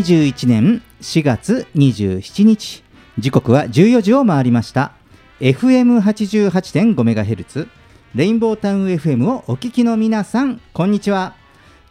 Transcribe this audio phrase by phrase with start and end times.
[0.00, 2.82] 2021年4月27日。
[3.18, 4.92] 時刻は14時を回りました。
[5.40, 7.68] FM88.5MHz
[8.14, 11.34] レインボータウン FM をお聞きの皆さんこんにちは。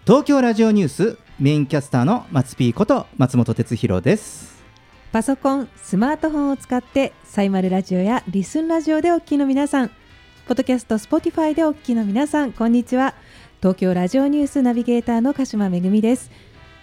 [0.08, 4.64] 東京ラジオニュースメインキャスターの松ピーこと松本哲弘です。
[5.12, 9.90] パソコン、スマートフォンを使ってサイマルラジオやリスンラジオでお聞きの皆さん、
[10.48, 13.14] ポッドキャスト、スポティファイでお聞きの皆さん、こんにちは。
[13.62, 16.32] 東京ラジオニュースナビゲーターの鹿島めぐみです。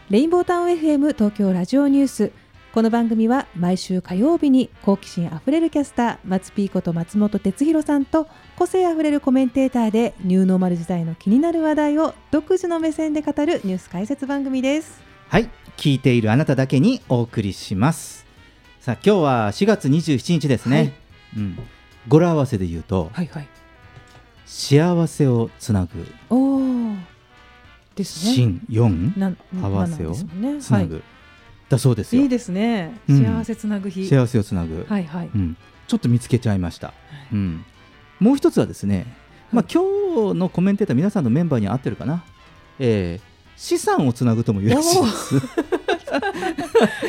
[0.09, 2.33] レインボータウン FM 東京ラジオニュース。
[2.73, 15.01] この番組は毎週火曜日に好奇心あふれるキャスター松ピーこと松本哲弘さんと個性あふれるコメンテーターでニューノーマル時代の気になる話題を独自の目線で語るニュース解説番組です。
[15.29, 18.27] はい聞いているあなただけにお送りします
[18.79, 20.93] さあ今日は4月27日ですね、はい
[21.39, 21.59] うん、
[22.07, 23.49] 語呂合わせで言うとはいはい。
[24.45, 27.16] 幸せをつなぐおお。
[27.97, 28.33] ですね。
[28.35, 31.03] 新4なん合わせをつなぐ、
[31.69, 32.23] だそうですよ。
[32.23, 33.01] いいですね。
[33.09, 33.25] うん。
[33.25, 34.07] 幸せつなぐ日。
[34.07, 35.31] 幸せをつなぐ、はいはい。
[35.35, 35.57] うん、
[35.89, 36.93] ちょっと見つけちゃいました、
[37.33, 37.65] うん、
[38.21, 39.07] もう一つはですね、
[39.51, 42.25] まあ、今日のコメンテーター皆さんのメンバーに合ってるかな、
[42.79, 44.99] えー資産をつなぐとも言うらし。
[44.99, 45.35] いです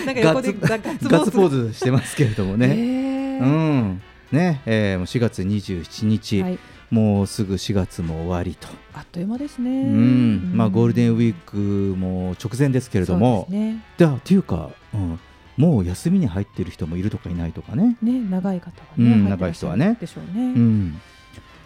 [0.06, 1.68] なんか横でガッツポーズ。
[1.68, 4.02] ズしてますけれどもね、ねうん。
[4.32, 6.60] ねえーもう4月27日、はい。
[6.90, 9.70] もうすぐ4月も終わりと、あっという間ですね。
[9.70, 11.58] うんまあ、ゴールデンウィークク
[11.98, 13.84] も直前ですけれども、そうですね。
[13.98, 15.20] でっていうか、うん、
[15.58, 19.30] もう休みに入っている人もいるとかいないとかね、ね長い方はうんね。
[19.30, 20.48] 入ってらっしゃる長い人はねでしょううね。
[20.54, 21.02] ん、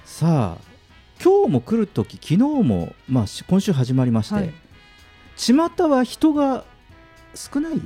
[0.06, 0.72] さあ
[1.24, 4.54] 今日も来るとき昨日も、まあ、し今週始まりまして、はい。
[5.38, 5.54] 巷
[5.88, 6.66] は人が
[7.36, 7.80] 少ない？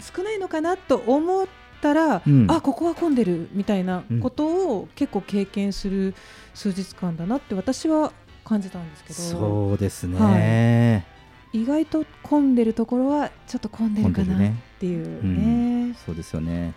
[0.00, 1.46] 少ないのかなと思っ
[1.80, 2.46] たら、うん。
[2.50, 6.14] あここは混んでるみたいなことを結構経験する
[6.54, 8.12] 数日間だなって私は
[8.44, 9.14] 感じたんですけど。
[9.14, 11.06] そうですね、
[11.52, 14.62] 意外と混んでるところはちょっと混んでるかなっ混んでるね。
[14.78, 15.88] ていううん。
[15.88, 15.96] ね。
[16.06, 16.74] そうですよね、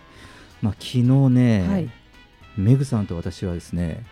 [0.60, 1.90] まあ、昨日ね、はい、
[2.56, 4.04] メグさんと私はですね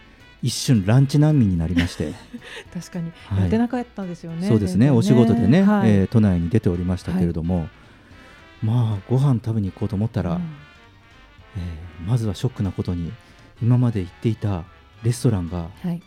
[0.43, 2.15] 一瞬ランチ難民になりまして、
[2.73, 3.41] 確かに、はい。
[3.43, 4.49] やってなかったんですよね。
[4.49, 4.87] そうですね。
[4.87, 5.91] 全然お仕事でね、はい。
[5.91, 7.69] えー都内に出ておりましたけれども、
[8.63, 10.41] まあご飯食べに行こうと思ったら、うん
[11.57, 13.13] えーまずはショックなことに
[13.63, 14.65] 今まで行っていた
[15.03, 16.03] レストランがはい、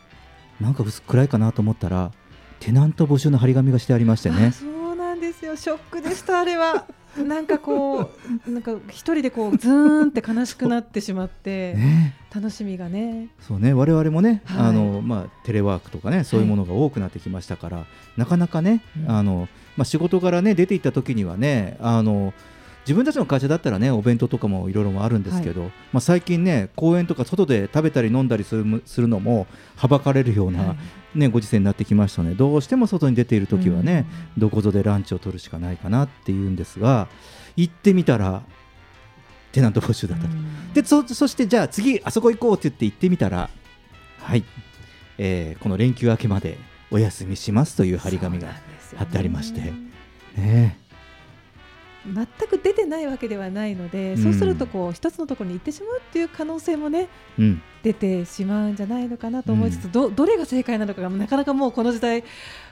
[0.60, 2.12] なんか薄暗いかなと思ったら
[2.60, 5.56] テナント募集の張り紙がしてありましてあねそうなんですよ。
[5.56, 6.86] ショックでしたあれは。
[7.18, 8.12] なんかこ
[8.48, 12.16] うなんか一人でこうズーンって悲しくなってしまって、ね。
[12.34, 13.28] 楽しみがね。
[13.40, 13.74] そうね。
[13.74, 14.68] 我々もね、はい。
[14.70, 17.86] あのまあ、テレワークとかねそういうものが多くなってきましたから、
[18.18, 19.12] なかなかね、うん。
[19.12, 22.34] あのまあ、仕事からね出て行った時にはねあの
[22.84, 30.78] 自分たちの会社だったらねお弁当とかもいろいろあるんですけど、まあ、最近ね公園とか外で食べたり飲んだりするするのもはばかれるような、はい。
[31.20, 37.08] ね、ご時世になってきましたのでどうしても外に出ている時はね、どこぞでランチを取るしかないかなっていうんですが
[37.56, 38.42] 行ってみたら
[39.52, 40.32] テナント募集だったと。
[40.32, 40.74] うん。
[40.74, 43.50] でそそしてじゃあ次あそこ行こうって言って行ってみたら
[44.20, 44.44] はい、
[45.18, 46.58] えーこの連休明けまで
[46.92, 48.50] お休みしますという張り紙が
[48.98, 49.74] 貼ってありまして。
[50.36, 50.83] ね
[52.06, 54.24] 全く出てないわけではないので、うん。
[54.24, 57.62] そうするとこう一つのところに行ってしまうっていう可能性もねうん。
[57.84, 59.92] 出てしまうんじゃないのかなと思いつつ、うん。
[59.92, 62.24] どどれが正解なのかがなかなかもうこの時代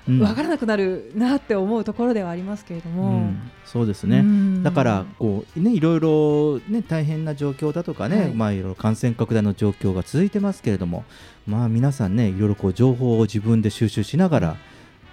[0.07, 0.19] うん。
[0.19, 3.51] わからなくなるなって思うところではありますけれどうも、ん。
[3.65, 4.63] そうですね、うん。
[4.63, 8.31] だからこう、ね、いろいろ、ね、大変な状況だとかね、はい。
[8.31, 11.03] いまあ、いろいろ感染拡大の状況が続いてますけれども、
[11.47, 14.57] まあ、皆さんねいろいろこう情報を自分で収集しながら、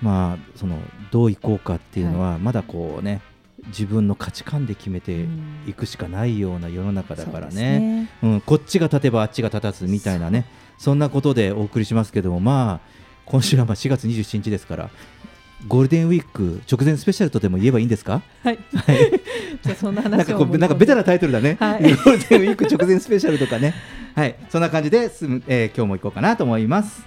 [0.02, 0.78] まあ、その
[1.10, 3.20] どういこうかっていうのは、まだこうね
[3.68, 5.26] 自分の価値観で決めて
[5.66, 8.10] いくしかないような世の中だからそうですね。
[8.22, 10.46] うん、こっちが立てばあっちが立たずみたいなね。
[10.78, 12.88] そんなことでお送りしますけどもまあ
[13.26, 14.90] 今週はまあ4月27日ですから
[15.66, 18.22] ゴールデンウィーク直前スペシャルとでも言えばいいんですか？
[18.44, 18.58] はい。
[19.62, 21.82] じゃあそんななんかこうなんかベタなタイトルだね、はい。
[21.82, 23.74] ゴールデンウィーク直前スペシャルとかね。
[24.14, 24.36] はい。
[24.50, 27.02] そんな感じですむ、えー今日も行こうかなと思います。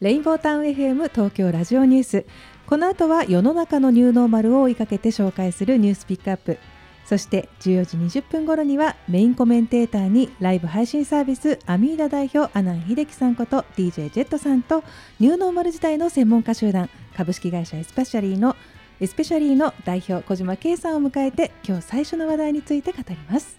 [0.00, 2.26] レインボータウン FM 東京ラジオニュース
[2.66, 6.58] この後は世の中のニューノーマルを追いかけて紹介するニュースピックアップ。
[7.04, 14.82] そして14時20分頃にはメインコメンテーターにライブ配信サービスアミーダ代表阿南秀樹さんこと DJ ジェットさんと
[15.20, 18.56] ニューノーマル時代の専門家集団株式会社エスペシャリーの
[18.98, 23.56] エスペシャリーの代表小島圭さんを迎えて今日最初の話題について語ります。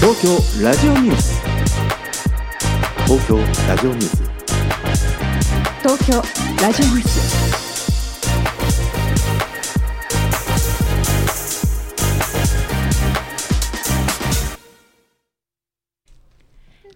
[0.00, 0.22] 東
[0.58, 1.40] 京ラジオニュース。
[3.04, 3.38] 東京
[3.68, 4.35] ラジオニュース。
[5.88, 6.14] 東京
[6.60, 7.56] ラジオニュース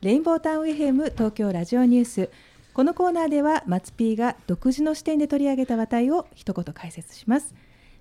[0.03, 2.31] レインボータウン FM 東京ラジオニュース。
[2.75, 7.55] このコーナーでは松 P が独自の視点で取り上げた話題を一言解説します。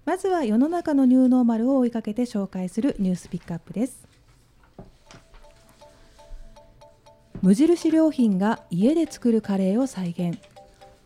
[0.06, 4.08] まずは世の中のニューノーマルを追いかけて紹介するニュースピックアップです。
[7.44, 10.49] 無印良品が家で作るカレーを再現。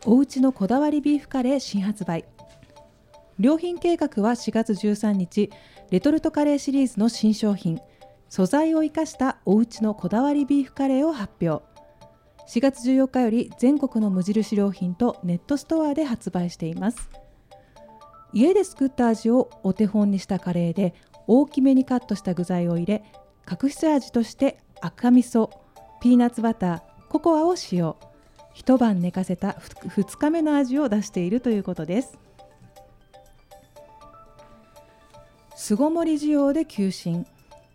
[0.06, 2.26] おうちのこだわりビーフカレー新発売。
[3.40, 5.50] 良品計画は4月13日
[5.90, 7.80] レトルトカレーシリーズの新商品。
[8.28, 11.64] 素材を生かしたおうちのこだわりビーフカレーを発表。
[12.48, 17.08] 4月14日より全国の無印良品とネットストアで発売しています。
[18.34, 20.92] 家で作った味をお手本にしたカレーで
[21.26, 23.04] 大きめにカットした具材を入れ
[23.50, 25.48] 隠し味として赤味噌
[26.02, 27.96] ピーナッツバターココアを使用。
[28.54, 32.16] 一晩寝かせた2日目の味を出しているということです。
[35.56, 37.26] 巣ごもり需要で急進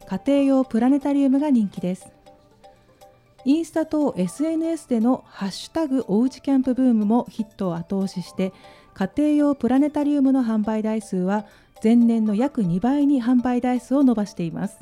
[0.07, 2.07] 家庭用プラネタリウムが人気です。
[3.45, 8.53] インスタと SNS でのハッシュタグおうちキャンプブームもヒットを後押しして
[8.93, 11.45] 家庭用プラネタリウムの販売台数は
[11.83, 14.79] 前年の約2倍に販売台数を伸ばしています。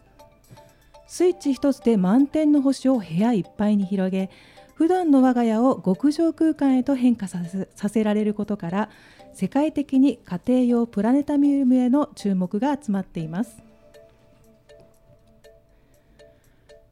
[1.07, 4.29] スイッチ一つで満天の星を部屋いっぱいに広げ
[4.77, 8.89] 普段の我が家を極上空間へと変化させさせられることから
[9.33, 13.57] 世界的に家庭用プラネタリウムへの注目が集まっています。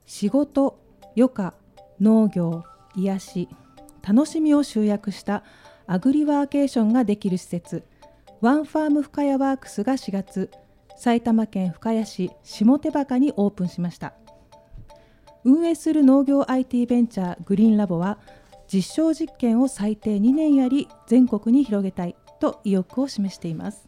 [0.08, 0.80] 仕事
[1.16, 1.54] 余暇
[2.02, 2.64] 農業
[2.96, 3.50] 癒し
[4.02, 5.44] 楽しみを集約した
[5.86, 7.84] アグリワーケーションができる施設
[8.42, 10.50] ワンファーム深谷ワークスが4月
[10.98, 14.14] 埼玉県深谷市下手墓にオープンしました。
[15.46, 18.18] 運営する農業 IT ベンチャーグリーンラボは
[18.68, 23.88] 実証実験を最低2年やり全国に広げたいと意欲を示しています。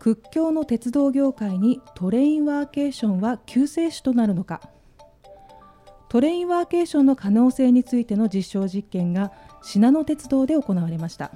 [0.00, 4.60] 屈強の鉄道業界にトレインワーケーションは救世主となるのか。
[6.08, 9.30] トレインワーケーションの可能性についての実証実験が
[9.62, 11.30] 信濃鉄道で行われました。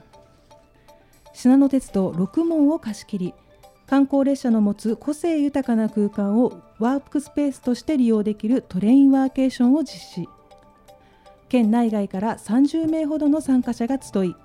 [1.32, 3.34] 信濃鉄道6門を貸し切り
[3.86, 10.28] 観光列車の持つ個性豊かな空間をワークスペースとして利用できるトレインワーケーションを実施
[11.48, 14.36] 県内外から30名ほどの参加者が集い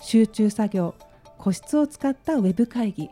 [0.00, 0.94] 集中作業
[1.38, 3.08] 個室を使ったウェブ会議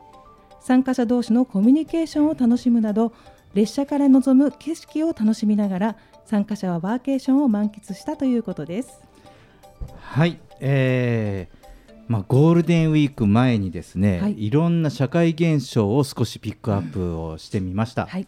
[0.60, 3.12] 参加者同士のコミュニケーションを楽しむなど
[3.54, 9.00] 列車から望む景色を楽しみながら参加者はワーケーションを満喫したということです。
[10.00, 11.55] はい、えー
[12.08, 14.46] まあ、ゴールデンウィーク前にですね、はい。
[14.46, 18.26] い、ろんな社会現象を少しピックアップをしてみました、はい、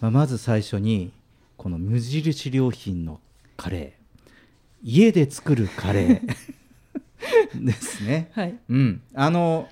[0.00, 1.12] まあ、まず最初に
[1.56, 3.20] この無印良品の
[3.56, 4.30] カレー。
[4.82, 6.36] 家で作るカレー。
[7.64, 9.68] ですね、はい、うん、あの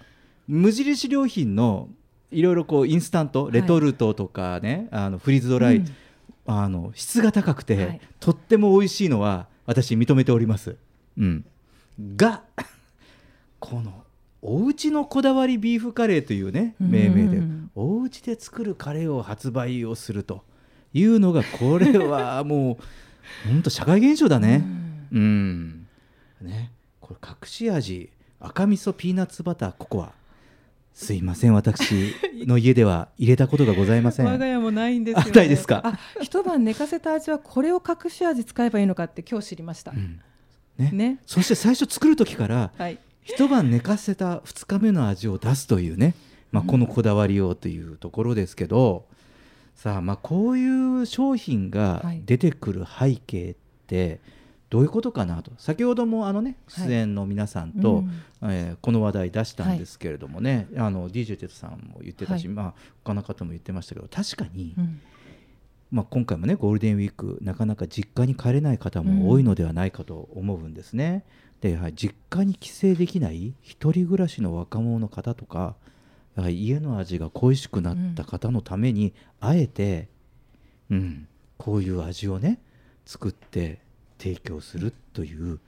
[0.47, 1.89] 無印良品の
[2.31, 3.53] いろいろこうインスタントい。
[3.53, 5.87] レトルトとかね、あのフリーズドライ、うん。
[6.47, 8.01] あの質が高くて、はい。
[8.21, 10.77] とっても美味しいのは私認めております。
[11.19, 11.45] うん、
[12.17, 12.43] が
[13.61, 14.05] この
[14.43, 20.43] おうちのこだわりビーフカレーというね命名で、うんおうちで作るカレーを発売をすると
[20.93, 22.79] いうのがこれはも
[23.47, 24.65] う本当社会現象だね。
[25.13, 25.87] うん、
[26.43, 30.13] ねこれ隠し味赤味噌ピーナッツバターココア
[30.93, 32.13] すいません私
[32.45, 34.27] の家では入れたことがございません。
[34.27, 35.31] 我が家もないんですよ、ね。
[35.33, 35.81] あないですか？
[35.85, 39.93] あ、一晩寝かせた味はこれを隠し味使えばいいのかって今日知りました。
[39.93, 40.21] うん
[40.77, 42.99] ねねそして最初作る時からはい。
[43.23, 46.15] 一晩寝かせた2日目の味を出すというね、
[46.53, 49.05] まあ、このこだわりをというところですけど、
[49.75, 52.23] さあまあこういう商品がはい。
[52.27, 53.55] 出てくる背景っ
[53.87, 54.21] て
[54.69, 55.53] どういうことかなと。
[55.59, 56.89] 先ほどもあのねはい。
[56.89, 58.11] 出演の皆さんと、うん。
[58.43, 62.55] えーこの話題出したんですけれどもね、あの DJ テツさんも言ってたし、はい。
[62.55, 62.75] まあ、
[63.05, 65.01] 他の方も言ってましたけど確かに、うん。
[65.91, 71.25] まあ、今回もねゴールデンウィークなかなか実家に帰れない方も多いのではないかと思うんですね。
[71.61, 75.77] でやはり実家に帰省できない一人暮らしの若者の方とか
[76.37, 80.09] やはり家の味が恋しくなった方のために、あえて、
[80.89, 82.61] うん、こういう味をね
[83.05, 83.81] 作って
[84.19, 85.59] 提供するという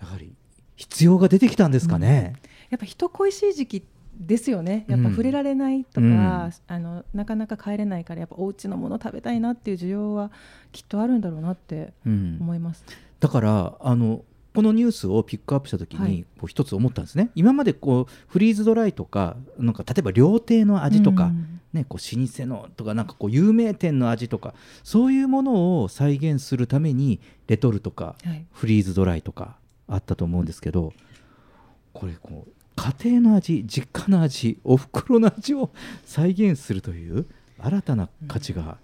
[0.00, 0.32] やはり
[0.76, 2.34] 必要が出てきたんですかね。
[2.70, 3.82] やっぱ人恋しい時期
[4.18, 4.84] ですよね。
[4.88, 6.52] やっぱ触れられないとか、うん。
[6.68, 10.30] あのなかなか帰れないからやっぱお家のもの食べたいなっていう需要は
[10.72, 12.38] きっとあるんだろうなってうん。
[12.40, 12.84] 思います。
[13.20, 14.24] だからあの
[14.56, 16.24] このニュースをピックアップした時に、はい。
[16.38, 17.30] こう一つ思ったんですね。
[17.34, 21.60] 今までこうフリーズドライとかなんか例えば料亭の味とか、うん。
[21.74, 28.46] ね、こう老舗のとかなんかこう有名店の味とかそういうものを再現するためにレトルとかはい。
[28.50, 29.58] フリーズドライとか
[29.88, 30.94] あったと思うんですけど
[31.92, 35.70] これこう家庭の味実家の味おふくろの味を
[36.06, 37.26] 再現するという
[37.58, 38.78] 新たな価値が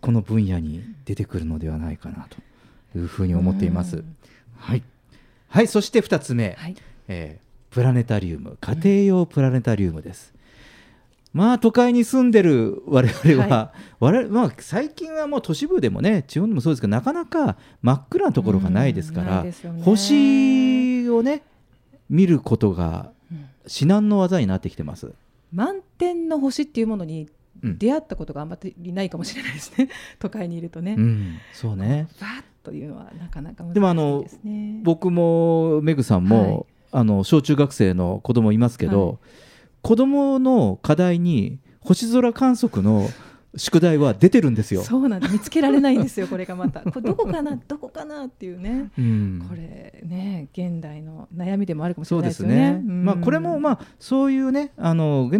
[0.00, 2.38] この分野に出てくるのではないかなと
[2.96, 3.96] いうふうに思っています。
[3.96, 4.16] うん。
[4.58, 4.82] はい、
[5.48, 6.76] はい、そして2つ目、はい。
[7.08, 8.56] えープラネタリウム。
[8.60, 10.34] 家庭用プラネタリウムです。
[11.32, 19.44] まあ都会に住んでる我々は、は我々まあ、最近はもう都市部でもね地方でもそうですけどなかなか真っ暗なところがないですかうんら、
[19.84, 21.42] 星をね
[22.08, 23.48] 見ることがうん。
[23.66, 25.12] 至難の技になってきてます。
[25.52, 27.28] 満天の星っていうものに
[27.62, 27.78] うん。
[27.78, 29.90] 出会ったことがあんまりないかもしれないですね。
[30.18, 30.94] 都会にいるとね。
[30.96, 32.08] うん、そうね。
[32.20, 34.80] バーッというのはなかなか難しいでもあのですね。
[34.82, 39.18] 僕もメグさんも、あの小中学生の子供いますけど、はい
[39.82, 43.08] 子供の課題に星空観測の
[43.56, 44.82] 宿題は出てるんですよ。
[44.82, 48.90] そうなんです見つけられないんですよ これがまたこれどこかなどこかなっていうね。
[48.98, 52.72] うんこれね現代の悩みでもあるかもしれないですすよね。
[52.72, 52.82] ね。
[52.86, 55.30] うんまあこれもまあそういうねあの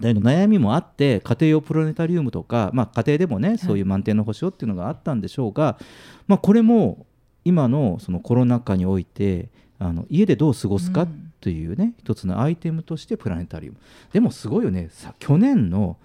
[0.00, 5.78] 悩みもあって家庭用プラネタリウムとかまあ家庭でもねそういう満天の星をっていうのがあったんでしょうが、
[6.26, 7.06] まあこれも
[7.44, 11.32] 今のそのコロナ禍においてあの家でどう過ごすかうん。
[11.44, 13.76] というね、一つのアイテムとしてプラネタリウム。
[14.14, 14.88] でもすごいよね。
[14.90, 15.98] さ去年の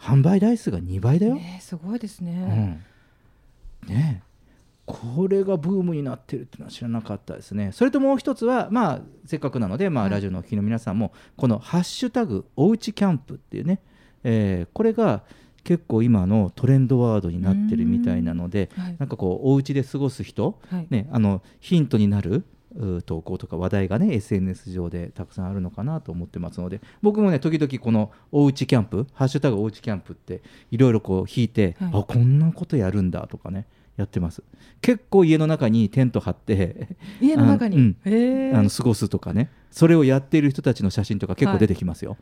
[0.00, 2.32] 販売台数が2倍だよ、ねすごいですうね。
[3.86, 4.33] ん、ねえ
[4.86, 7.72] これがブームになってるっていうのは知らなかったですね。
[7.72, 10.12] それともう一つはまあせっかくなので、まあ、はい。
[10.12, 13.80] ラジオのお聞きの皆さんもこの「ハッシュタグおうちキャンプ」っていうね、
[14.22, 15.22] えーこれが
[15.64, 18.96] 結構今のトレンドワードになってるみたいなのではい。
[18.98, 20.86] なんかこうお家で過ごす人、はい。
[20.90, 22.44] ね、あのヒントになる
[22.76, 31.90] う投稿とか話題がね SNS 上でたくさんあるのかなと思ってますので僕もね時々このおうちキャンプ「ハッシュタグおうちキャンプ」っていろいろこう引いて、はい。
[31.94, 34.42] あこんなことやるんだとかねやってます。
[34.80, 37.76] 結構家の中にテント張って 家の中に？
[37.76, 38.56] あのうん。
[38.56, 39.50] あの過ごすとかね。
[39.70, 42.16] それをやっている人たちの写真とか結構出てきますよ。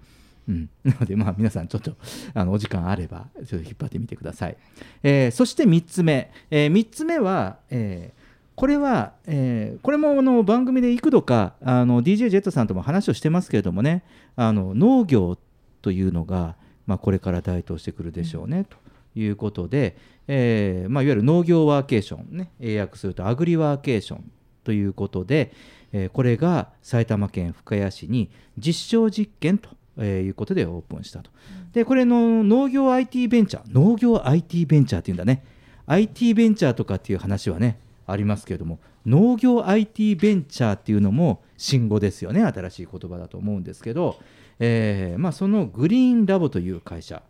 [0.49, 1.97] うん、なのでまあ皆さんちょっと
[2.35, 4.57] あのお時間あればちょっと引っ張ってみてください。
[5.03, 8.23] えーそして3つ目、え3つ目は、えー
[8.55, 14.03] これは、えーこれもあの番組で幾度かあの DJ ジェットさんとも話をしてますけれどもね
[14.37, 15.39] あの農業
[15.81, 18.77] というのが、まあ、これから台頭してくるでしょうね、と
[19.15, 19.97] いうことで、
[20.29, 22.51] えーまあ、いわゆる農業ワーケーションね。
[22.61, 24.31] 英訳するとアグリワーケーション
[24.65, 25.53] ということで、
[25.93, 31.31] えーこれが埼玉県深谷市に実証実験とえーいうことでオープンしたと。
[31.73, 35.45] でこれの農業 IT ベンチャー農業 IT ベンチャーっていうんだね。
[35.87, 42.43] IT ベンチャーとかっていう話はねありますけれども農業 IT ベンチャーっていうのも新語ですよね。
[42.45, 44.19] 新しい言葉だと思うんですけど、
[44.61, 47.23] えーまあ、そのグリーンラボという会社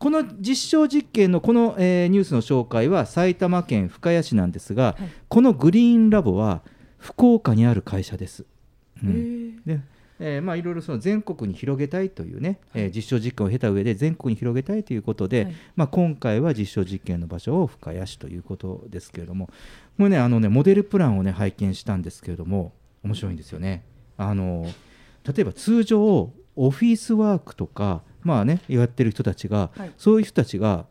[0.00, 5.10] この実証実験のこの、えーニュースの紹介は埼玉県深谷市なんですが、はい。
[5.28, 6.62] このグリーンラボは
[6.96, 8.46] 福岡にある会社です。
[9.04, 9.62] うん。
[9.64, 9.80] で
[10.18, 15.54] えーまあ、いろいろその全国に広げたいというね、えー実証実験を経た上で全国に広げたいということで、はい。
[15.76, 19.48] まあ、今回は実証実験の場所を深谷市ということですけれども
[19.98, 22.72] これねあのねモデルプランをね拝見したんですけれども
[23.04, 23.84] 面白いんですよね。
[24.16, 24.64] あの
[25.26, 29.92] 例えば通常オフィスワークとかまあねやってる人たちが、はい。
[29.96, 30.86] そういう人たちが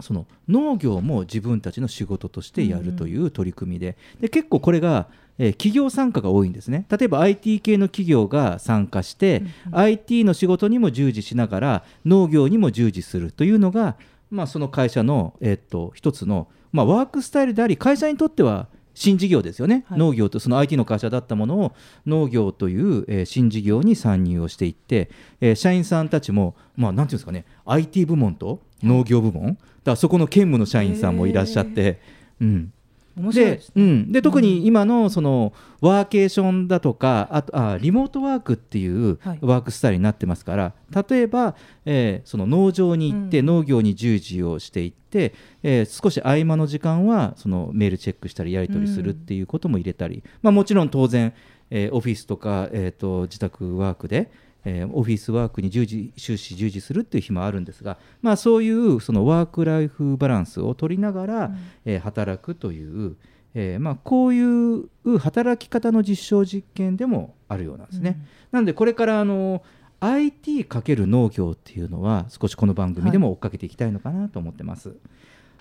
[0.00, 5.08] その農業も自分たちの仕事としてやるという取り組みで,、で結構これが、
[5.38, 6.86] えー企業参加が多いんですね。
[6.90, 13.96] 例えば IT 系の企業が参加して、IT の仕事にも従事しながら農業にも従事するというのが、
[14.30, 18.68] まあ、その会社の、えーっと一つの、まあ、ワークスタイルであり会社にとっては
[19.00, 19.98] 新事業ですよね、はい。
[19.98, 21.72] 農業とその IT の会社だったものを
[22.06, 31.98] 農業という、えー新事業に参入をしていって、えー社員さんたちも、まあ、なんていうんですかね IT 部門と農業部門、だからそこの兼務の社員さんもいらっしゃって、
[32.42, 32.72] うん、
[33.20, 33.72] 面白いですね。
[33.76, 39.38] うん、で特に今のそのワーケーションだとかあとあリモートワークっていうはい。
[39.40, 40.72] ワークスタイルになってますから、
[41.08, 43.46] 例えば、えーその農場に行ってうん。
[43.46, 51.32] 農業に従事をしていって、えー少し合間の時間はそのメールチェックしたりやり取りするっていうことも入れたり、まあ、もちろん当然、
[51.70, 54.30] えーオフィスとか、えー、と自宅ワークで、
[54.64, 61.50] えーオフィスワークに従事終始従事するっていう日もあるんですが、まあ、そういうそのワーク・ライフ・バランスを取りながら、
[61.84, 63.16] えー働くという、
[63.54, 68.18] えーまあ、こういう働き方の実証実験でもあるようなんですね。
[68.52, 69.62] なのでこれからあの
[70.00, 74.94] IT× 農業っていうのは少しこの番組でも追っかけていきたいのかなと思ってます。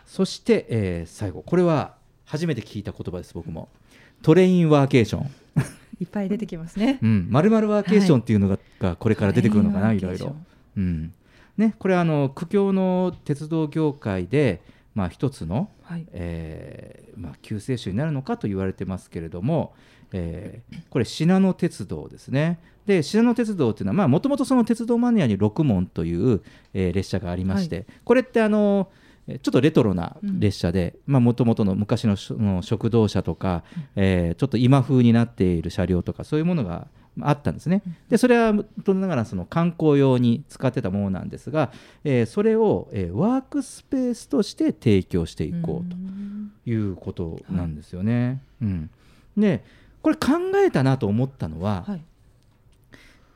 [0.06, 3.70] そして、えー最後これは初めて聞いた言葉です僕も
[4.22, 5.32] トレインワーケーション、
[6.00, 7.08] いっぱい出てきますねう。
[7.08, 10.36] ん、まるワーケーションっていうのが,、がこれから出てくるのかな、いろいろ。
[10.78, 11.13] うん
[11.58, 14.62] ね、これはあの苦境の鉄道業界で、
[14.96, 16.06] まあ、一つの、はい。
[16.13, 19.74] えーまあ、救世主になるのかと言われてますけれども、
[20.13, 26.42] えーこれ信濃鉄道ですねで信濃鉄道っていうのはもともとその鉄道マニアに六門という、
[26.74, 33.63] えー列車がありまして、これってあのえーちょっとレトロな列車でもともとの昔のしの食堂車とか、
[33.95, 36.88] えーちょっと今風になっている車両とかそういうものが
[37.21, 37.83] あったんですね。
[38.09, 41.71] でそれは当然ながらその観光用に使ってたものなんですが、
[42.03, 48.41] えーそれを、えーワークスペースとして提供していこうということなんですよね。
[48.62, 48.89] うん
[49.38, 49.63] で
[50.01, 50.29] これ考
[50.65, 52.01] えたなと思ったのは、はい。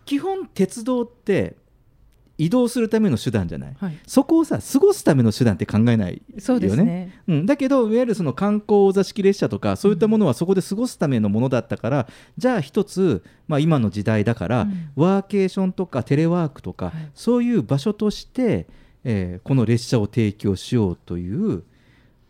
[0.06, 1.56] 基本鉄道って
[2.38, 3.76] 移動するための手段じゃない。
[3.78, 3.98] はい。
[4.08, 7.22] そこをさ過ごすための手段って考えないそうですね。
[7.28, 18.68] うん、だけどいわゆるその観光座敷列車とかそういったものはそこで過ごすためのものだったから、じゃあ一つ、まあ、今の時代だから、うんワーケーションとかテレワークとか、はいそういう場所として、
[19.04, 21.64] えーこの列車を提供しようという、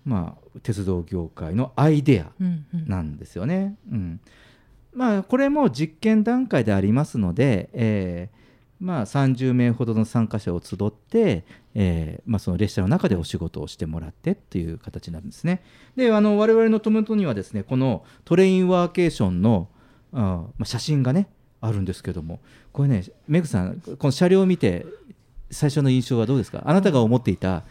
[0.06, 2.88] まあ、鉄道業界のアイデアうんうん。
[2.88, 3.76] なんですよね。
[3.90, 4.20] うん
[4.94, 8.43] まあ、これも実験段階でありますので、えー
[8.84, 15.64] まあ、30名ほどの参加者を集って、えーまあ、その列車の中でお仕事をしてもらってっていう形なんですね。
[15.96, 19.70] であの我々の手元にはですねこのトレインワーケーションの
[20.12, 21.30] あーまあ、写真がね
[21.62, 22.42] あるんですけども。
[22.74, 24.86] これねメグさんこの車両を見て
[25.50, 26.62] 最初の印象はどうですか？
[26.66, 27.64] あなたが思っていた、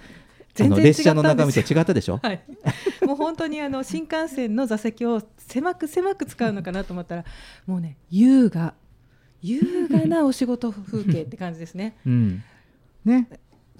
[0.54, 1.78] 全然列車の中身と違ったんですよ。
[1.78, 2.20] 違ったでしょ？
[2.22, 2.42] はい、
[3.06, 7.24] もう本当にあの新幹線の座席を狭く狭く使うのかなと思ったら
[7.66, 8.74] もうね優雅
[9.42, 11.96] 優雅なお仕事風景って感じですね。
[12.06, 12.42] うん。
[13.04, 13.28] ね。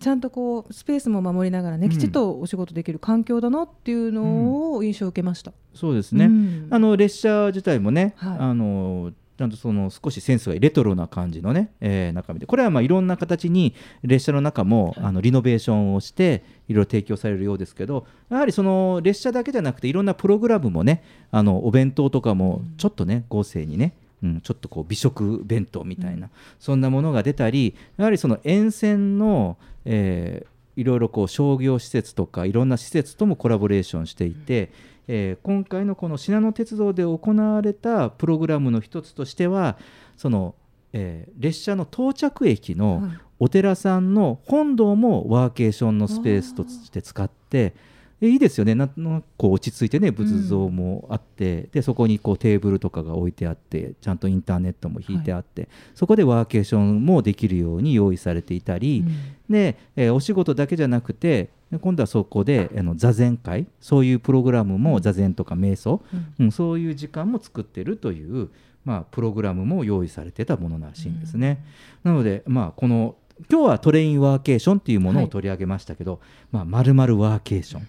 [0.01, 1.93] ちゃんとこうスペースも守りながらね、うん。
[1.93, 6.67] きちっとお仕事できる環境だなっていうのを印象を受けました、そうですね、うん。
[6.71, 8.39] あの列車自体もね、はい。
[8.39, 12.47] あのちゃんとその少しセンスがレトロな感じのね、えー中身で。
[12.47, 34.73] これはまあいろんな形に列車の中も、あのリノベーションをしていろいろ提供されるようですけどやはりその列車だけじゃなくていろんなプログラムもねあのお弁当とかもちょっとね豪勢にねうん、ちょっとこう美食弁当みたいな、そんなものが出たりやはりその沿線の、えーいろいろこう商業施設とかいろんな施設ともコラボレーションしていて、
[35.07, 39.77] えー今回のこの信濃鉄道で行われたプログラムの一つとしては
[40.17, 40.55] その、
[40.95, 43.11] えー列車の到着駅のはい。
[43.39, 47.75] お寺さんの本堂もワーケーションのスペースとして使って
[48.23, 48.75] えいいですよね。
[48.77, 59.05] なんこう落ち着いてね仏像もあって、でそこにこうテーブルとかが置いてあってちゃんとインターネットも引いてあって、そこでワーケーションもできるように用意されていたり、
[59.51, 66.03] で、えーお仕事だけじゃなくて今度はそこであの座禅会そういうプログラムも座禅とか瞑想、
[66.39, 66.53] うん。
[66.53, 68.51] そういう時間も作ってるという、
[68.85, 71.65] まあ、プログラムも用意されてたものらしいんですね。
[72.05, 73.17] なので、まあ、この
[73.51, 76.21] 今日はトレインワーケーションっていうものを取り上げましたけど、
[76.53, 77.89] まあ、丸々ワーケーション、ね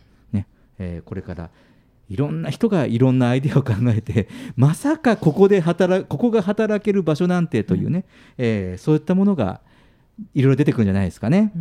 [0.80, 1.50] えーこれから
[2.10, 8.06] いろんな人がいろんなアイデアを考えて まさかここで働ここが働ける場所なんてというね、
[8.38, 9.62] えーそういったものが
[10.34, 11.52] いろいろ出てくるんじゃないですかね。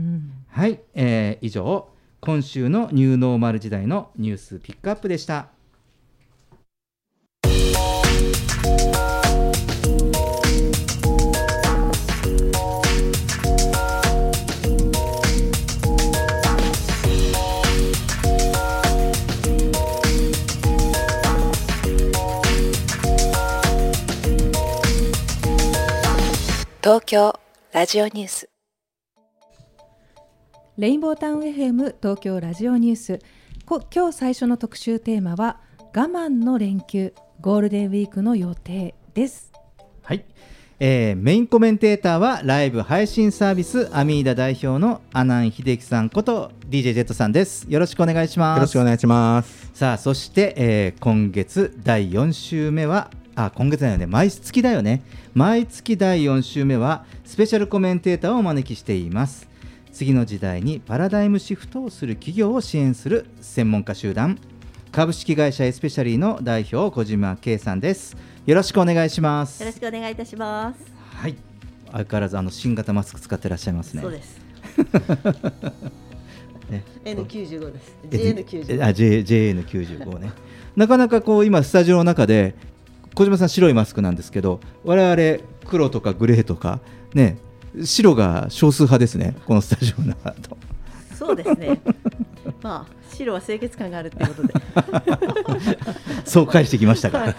[0.49, 1.89] はい、えー以上
[2.21, 5.49] 今週のニューノーマル時代のニュースピックアップでした。
[26.85, 27.39] 東京
[27.73, 28.51] ラジオニュース。
[30.77, 33.19] レインボータウン FM 東京ラジオニュース。
[33.65, 35.61] こ今日最初の特集テーマは
[35.95, 39.53] 我慢の連休ゴールデンウィークの予定です。
[40.03, 40.25] はい、
[40.81, 47.65] えーメインコメンテーターはライブ配信サービスアミーダ代表の阿南秀樹さんこと DJ ジェットさんです。
[47.69, 48.59] よろしくお願いします。
[48.59, 49.71] よろしくお願いします。
[49.73, 54.07] さあそして、えー今月第4週目はあ今月だよね。
[54.07, 55.03] 毎月だよね。
[55.35, 59.49] 毎月第4週目はスペシャルコメンテーターをお招きしています。
[59.93, 64.39] 次の時代にパラダイムシフトをする企業を支援する専門家集団。
[64.91, 68.17] 株式会社エスペシャリーの代表小島圭さんです。
[68.45, 69.61] よろしくお願いします。
[69.63, 70.93] よろしくお願いいたします。
[71.15, 71.37] はい。
[71.91, 74.03] 相変わらずあの新型マスク使ってらっしゃいますね。
[74.03, 74.41] そうです。
[76.71, 76.85] ね。
[77.05, 77.97] N95 です。
[78.11, 78.85] え JN95。
[78.85, 80.33] あ J JN95 ね。
[80.77, 82.55] なかなかこう今スタジオの中で
[83.15, 86.81] 小島さん白いマスクなんですけど我々黒とかグレーとか
[87.15, 87.39] ね
[87.85, 90.57] 白が少数派ですねこのスタジオの中だと
[91.23, 91.81] そうですね。
[92.63, 94.55] まあ白は清潔感があるってことで。
[96.25, 97.35] そう返してきましたかはい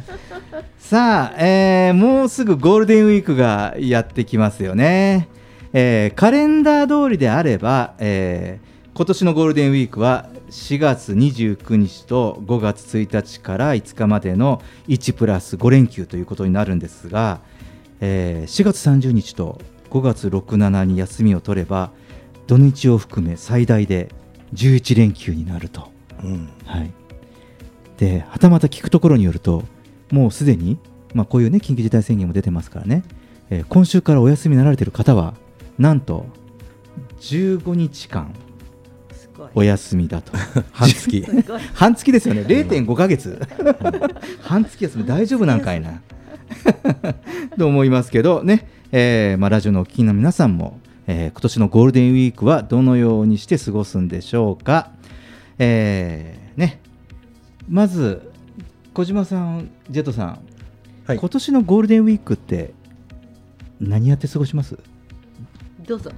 [0.78, 5.28] さあ、えーもうすぐゴールデンウィークがやってきますよね、
[5.74, 17.40] えーカレンダー通りであれば、えー今年のゴールデンウィークは4月29日と5月1日から5日までの1プラス5連休ということになるんですが、
[18.02, 19.58] えー4月30日と
[19.88, 21.92] 5月6、7に休みを取れば
[22.46, 24.10] 土日を含め最大で
[24.52, 25.90] 11連休になると。
[26.66, 26.90] はい、
[27.96, 29.64] ではたまた聞くところによると
[30.10, 30.76] もうすでに、
[31.14, 33.02] まあ、こういうね緊急事態宣言も出てますからね、
[33.48, 35.32] えー今週からお休みになられている方は
[35.78, 36.26] なんと
[37.20, 38.34] 15日間
[39.54, 40.32] お休みだと。
[40.72, 41.24] 半月。
[41.74, 42.42] 半月ですよね。
[42.42, 43.40] 0.5ヶ月。
[44.42, 46.00] 半月休み大丈夫なんかいな。
[47.58, 54.90] と思いますけどね、えーまあ、ラジオのお聞きの皆さんも、えー今年のゴールデンウィークはどのようにして過ごすんでしょうか、
[55.58, 56.80] えーね、
[57.68, 58.30] まず
[58.92, 60.40] 小島さんジェットさん、
[61.08, 62.72] 今年のゴールデンウィークって
[63.80, 64.76] 何やって過ごします？
[65.90, 66.10] どうぞ。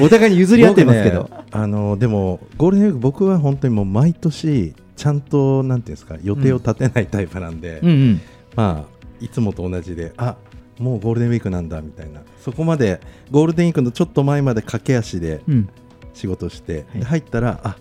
[0.00, 1.44] お互いに譲り合ってますけど、僕ね。
[1.52, 8.20] あのでもゴールデンウィーク僕は本当にもう毎年ちゃんとなんていうんですか予定を立てないタイプなんで、うんうん。
[8.56, 10.36] まあいつもと同じであ
[10.78, 12.22] もうゴールデンウィークなんだみたいな。
[12.40, 15.68] そこまでゴールデンウィークのちょっと前まで駆け足でうん。
[16.14, 17.76] 仕事して、で入ったらあ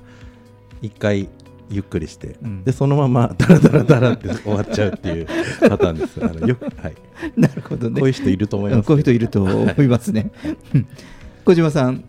[0.82, 1.28] 一回
[1.72, 5.28] ゆっくりして、うんでそのままダラダラダラって終わっちゃうっていう
[5.62, 6.24] パターンです。
[6.24, 6.96] あのよくはい。
[7.38, 8.88] なるほどねこういう人いると思います。
[8.88, 10.32] こういう人いると思いますね。
[10.74, 10.88] うん
[11.44, 12.04] 小島さん、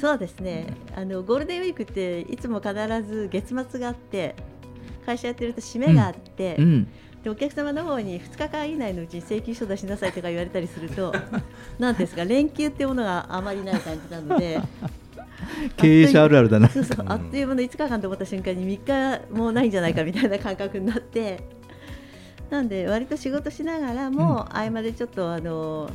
[0.00, 0.74] そうですね。
[0.96, 2.74] あのゴールデンウィークっていつも必
[3.06, 4.34] ず月末があって、
[5.06, 6.88] 会社やってると締めがあって、うんうん
[7.22, 11.12] でお客様の方に2日間以内のうちに請求書出しなさいとか言われたりすると、
[11.78, 14.60] なんていうんですか連休っていうものがあまりない感じなので。
[15.76, 16.68] 経営者あるあるだな。
[16.68, 21.40] そうそうあっという間の5日間と思った瞬間に3日もないんじゃないかみたいな感覚になって。
[22.50, 25.90] なんで割と仕事しながらも、合間でちょっとあの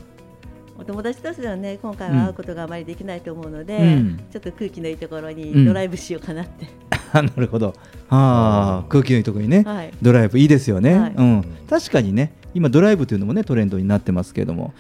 [0.78, 4.18] お友達としてはね今回は会うことがあまりできないと思うので、うん。
[4.32, 5.36] ちょっと空気のいいところうん。
[5.36, 6.68] にドライブしようかなって、
[7.14, 7.74] あなるほど。
[8.10, 9.92] ああ、空気のいいところにね、はい。
[10.02, 11.14] ドライブいいですよね、はい。
[11.16, 11.46] うん。
[11.70, 14.74] 確かにね、今ドライブというのもねトレンドになってますけれども、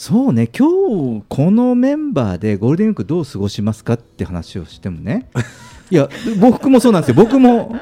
[0.00, 0.66] そうね、今
[1.18, 5.28] 日このメンバーでゴールデンウィークどう過ごしますかって話をしてもね、
[5.92, 6.08] いや
[6.40, 7.16] 僕もそうなんですよ。
[7.16, 7.76] 僕も、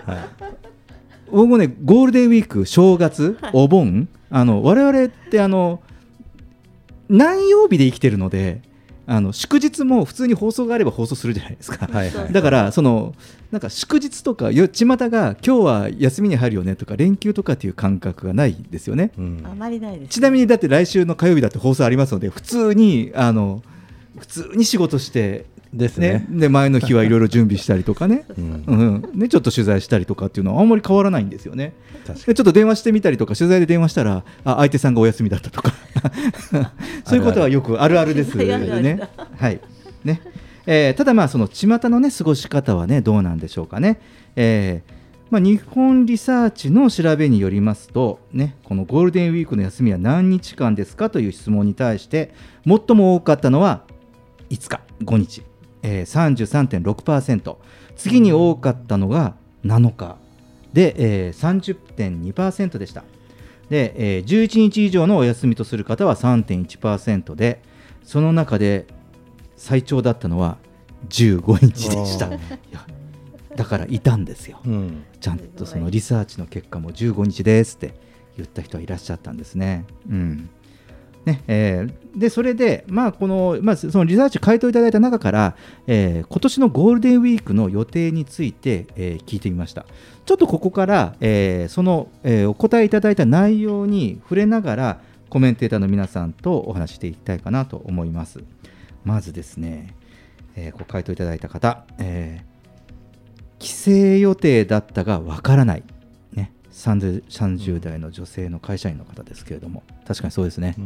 [1.30, 5.80] 僕もねゴールデンウィーク正月、お盆、あの我々ってあの
[7.08, 8.62] 何曜日で生きてるので。
[9.10, 13.14] あの祝日も普通に放送があれば放送するじゃないですか、はいはいだからその
[13.50, 23.62] なんか祝日とかよ巷が今日は休みに入るよねとか連休とかっていう感覚がないですよね、あまりないですちなみにだって来週の火曜日だって放送ありますので普通にあの
[24.18, 26.26] 普通に仕事してですね。
[26.30, 28.24] で前の日はいろいろ準備したりとかね。
[28.38, 28.64] うん。
[28.66, 29.20] うん。
[29.20, 31.74] ね、ちょっと取材したりとかっていうのはあんまり変わらないんですよね。
[32.06, 35.72] 確かでちょっと電話してみたりとか取材で電話したらあ相手さんがお休みだったとか。
[37.04, 38.82] そういうことはよくあるあるですあるある。
[38.82, 39.00] ね。
[39.36, 39.60] はい。
[40.04, 40.20] ね。
[40.66, 44.00] えーただまあその巷のね過ごし方はねどうなんでしょうかね。
[44.36, 44.98] えー
[45.30, 52.32] まあ、日本リサーチの調べによりますと、ね、このゴールデンウィークの休みは何日間ですかという質問に対して
[52.66, 53.82] 最も多かったのは
[54.48, 55.42] 5日、5日、
[55.82, 57.56] えー、33.6%
[57.96, 60.16] 次に多かったのが7日
[60.72, 60.94] で、
[61.26, 61.74] えー、
[62.34, 63.04] 30.2%でした。
[63.70, 67.60] で、えー、11日以上のお休みとする方は3.1%で
[68.02, 68.86] その中で
[69.56, 70.56] 最長だったのは
[71.08, 72.30] 15日でした。
[73.56, 75.04] だからいたんですよ、うん。
[75.20, 77.92] ちゃんとそのリサーチの結果も15日ですって
[78.36, 79.84] 言った人はいらっしゃったんですね。
[80.08, 80.50] うん
[81.28, 89.86] ねえーでそれで、まあこのまあ、そのリサーチ回答いただいた中から、えー今年のゴールデンウィークの予定について、えー聞いてみました。
[90.24, 98.42] ちょっとここから、えーその、えーお答えいただいた内容に触れながらコメンテーターの皆さんとお話していきたいかなと思います。
[99.04, 99.94] まずですね、
[100.56, 102.48] えーご回答いただいた方、えー
[103.60, 105.82] 帰省予定だったがわからない、
[106.78, 110.76] 30, 30代の女性の会社員の方ですけれども確かにそうですね、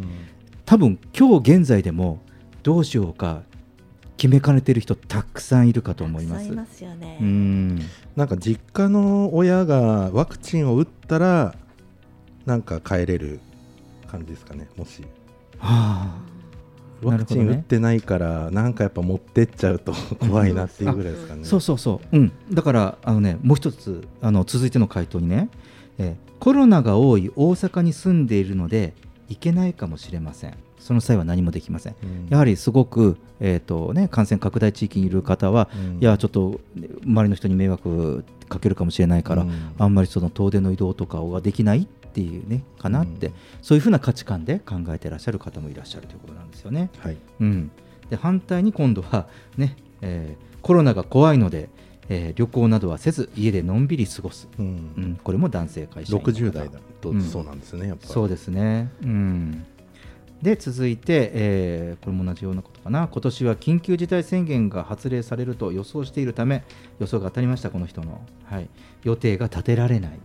[0.65, 2.21] 多分今日現在でも
[2.63, 3.43] どうしようか
[4.17, 6.49] 決めかねてる人たくさんいるかと思います。
[6.95, 7.19] ね。
[7.21, 7.81] うん。
[8.15, 11.57] なんか実家の親がワクチンを打ったら
[12.47, 13.41] なんか帰れる
[14.07, 15.03] 感じですかねもし。
[15.59, 16.19] は
[17.03, 21.45] あ、ワクチン打ってないから、なんかやっぱ持ってっちゃうと 怖いなっていうぐらいですかね。
[21.45, 25.49] そうそうそう、うん、だからあの、ね、もう一つあの続いての回答にね、
[25.99, 28.95] えーコロナが多い大阪に住んでいるので
[29.29, 30.55] 行けないかもしれません。
[30.81, 32.27] その際は何もできません、うん。
[32.29, 35.99] やはりすごく、えーとね、感染拡大地域にいる方は、うん。
[36.01, 39.53] いやちょっとね周りの人に迷惑かけるかもしれないから、うん。
[39.79, 43.33] あんまりその遠出の移動とかができないっていうねかなって、うん。
[43.63, 46.91] そういうふうな価値観で考えていらっしゃる方もいらっしゃるということなんですよね。
[46.99, 47.17] はい。
[47.39, 47.71] うん、
[48.11, 51.69] で反対に今度は、ねえーコロナが怖いので、
[52.15, 54.69] えー旅行などはせず家でのんびり過ごす、ううん。
[55.13, 56.79] ん、これも男性会社員の方60代だ。
[57.01, 57.23] とうん。
[57.23, 58.13] そうなんですね、やっぱり。
[58.13, 59.65] そうですね、うん、
[60.43, 63.09] で続いて、えーこれも同じようなことかな。
[63.09, 66.65] 今年は緊急事態宣言が発令されると予想しているため
[66.99, 68.69] 予想が当たりましたこの人の、はい、
[69.05, 70.19] 予定が立てられない、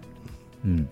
[0.65, 0.89] うん、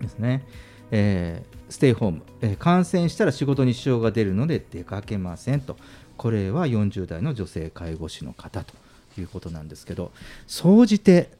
[0.00, 0.44] ですね、
[0.90, 5.76] えーステイホーム、えー感染したら仕事に支障が出るので出かけませんと。
[6.18, 8.74] これは40代の女性介護士の方と
[9.20, 10.12] いうことなんですけど
[10.46, 11.30] 総じて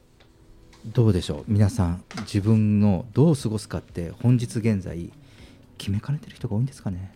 [0.85, 1.43] どうでしょう？
[1.47, 5.11] 皆さん自分のどう過ごすかって本日現在
[5.77, 7.13] 決めかねてる人が多いんですかね？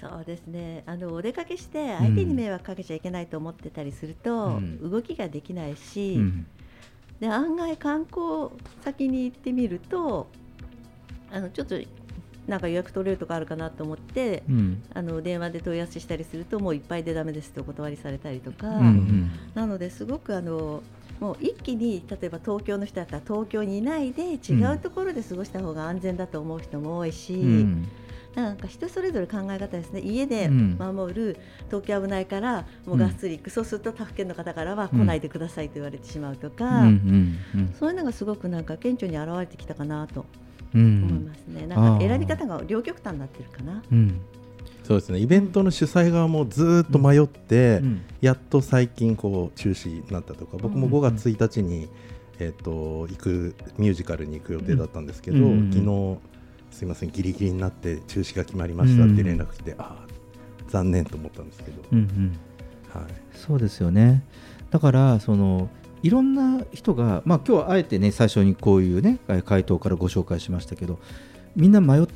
[0.00, 0.82] そうですね。
[0.86, 4.90] あのお出かけして相手に迷惑かけちゃいけないと思ってたりすると、うん。
[4.90, 6.46] 動きができないし、うん。
[7.20, 8.50] で案外観光
[8.82, 10.28] 先に行ってみると
[11.30, 11.76] あのちょっと
[12.46, 14.82] なんか予約取れるとかあるかなと思って、うん。
[14.92, 19.30] あの電話で問い合わせしたりするともういっぱいでダメですとお断りされたりとか、うんうん。
[19.54, 20.82] なのですごくあの
[21.20, 27.88] もう一気に例えば東京の人だったら東京にいないで違うところで過ごした方が安全だと思う人も多いし、うん。
[28.34, 30.00] なんか人それぞれ考え方ですね。
[30.00, 30.76] 家でうん。
[30.76, 37.38] 守る、東京危ないからもうがっつり行く、そうすると他府県の方からは来ないでくださいと言われてしまうとか、うん。
[37.54, 37.60] うん。
[37.60, 37.74] うん。
[37.78, 40.24] そういうのがすごくなんか顕著に現れてきたかなとう
[40.80, 42.02] 思いんますね、なんあー。
[42.02, 43.82] か選び方が両極端になってるかな。
[43.90, 44.20] うん。
[44.82, 45.18] そうですね。
[45.18, 48.02] イベントの主催側もずーっと迷って、うん。
[48.20, 50.92] やっと最近こう中止になったとか僕もうん。
[50.92, 51.88] 5月1日に、
[52.38, 56.18] えっと行くミュージカルに行く予定だったんですけど、うん昨日
[56.70, 60.06] すいませんギリギリになって中止が決まりましたって連絡来て、ああ
[60.68, 62.38] 残念と思ったんですけど、うんうん。
[62.92, 64.24] はい、そうですよね。
[64.70, 65.70] だからその
[66.04, 70.98] いろんな人が、まあ、今日はあえてね最初にこういうね回答からご紹介しましたけど
[71.56, 72.06] みんな迷っ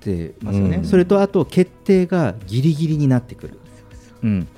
[0.00, 0.84] てますよね、うん。
[0.86, 3.58] それとあと決定がギリギリになってくる。
[4.22, 4.48] うん。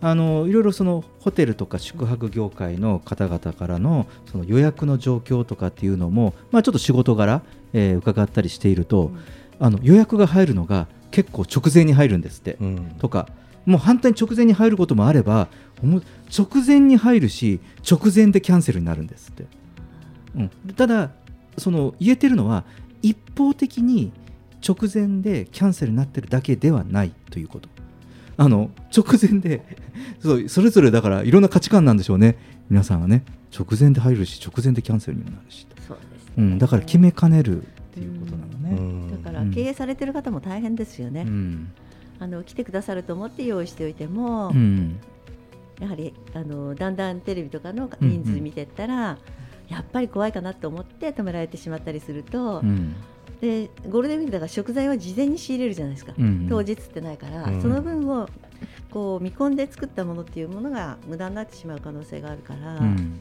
[0.00, 9.10] あのいろいろそのホテルとか宿泊業界の方々からのその予約の状況とかっていうのも、まあ、ちょっと仕事柄、えー伺ったりしていると、
[9.58, 12.94] あの予約が入るのが結構直前に入るんですって、うん。
[13.00, 13.28] とか
[13.66, 15.48] もう反対に直前に入ることもあれば
[16.36, 19.44] 直前に入るし直前でキャンセルになるんですって、
[20.36, 21.10] うん、ただ
[21.58, 22.64] その言えてるのは
[23.02, 24.12] 一方的に
[24.66, 27.68] 直前でキャンセルになってるだけではないということ。
[28.38, 29.62] あの直前で
[30.20, 32.36] そうそれぞれだからいろんな価値観なんでしょうね。
[32.70, 33.24] 皆さんはね。
[33.54, 36.32] 直前で入るし直前でキャンセルにもなるし、そうですね。
[36.38, 39.22] うん、だから決めかねるっていうことなのね、うん。
[39.22, 41.68] だから経営されてる方も大変ですよね、うん
[42.22, 45.00] あの来てくださると思って用意しておいても、うん。
[45.80, 49.18] やはりあのだんだんテレビとかの人数見てったら、
[49.68, 52.94] やっぱり怖いかなと思って止められてしまったりすると、うん。
[53.40, 56.24] でゴールデンウィークだから食材は事前に仕入れるじゃないですか、うん。
[56.24, 57.60] うん当日ってないから、うん。
[57.60, 58.28] その分を
[58.92, 63.20] こう見込んで作ったものっていうものが無駄になってしまう可能性があるから、うん。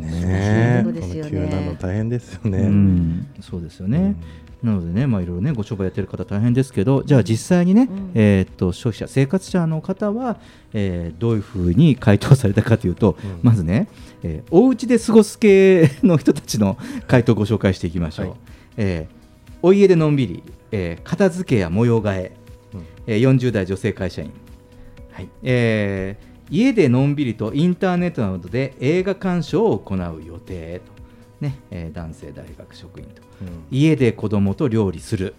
[0.00, 0.80] ねえ。
[0.82, 1.30] そうですよね。
[1.30, 2.58] 急なの大変ですよね。
[2.58, 3.26] うん。
[3.40, 4.16] そうですよね、
[4.62, 8.10] なのでね、まあ、いろいろね、ご商売やってる方大変ですけど、じゃあ実際にね、うん。
[8.14, 10.38] えーっと消費者、生活者の方は、
[10.72, 13.40] えーどういうふうに回答されたかというと、うん。
[13.42, 13.88] まずね、
[14.22, 18.26] えーお家で過ごす系の人たちの 回答をご紹介していきましょう。
[18.28, 18.36] はい。
[18.76, 19.14] えー
[19.64, 22.32] お家でのんびり、えー片付けや模様替え、
[22.74, 22.80] うん。
[23.06, 24.30] えー40代女性会社員、
[25.10, 25.28] はい。
[25.42, 30.92] えー家でのんびりとインターネットなどで映画鑑賞を行う予定と、
[31.42, 33.20] ねえー男性大学職員と。
[33.42, 33.48] うん。
[33.70, 35.34] 家で子供と料理する、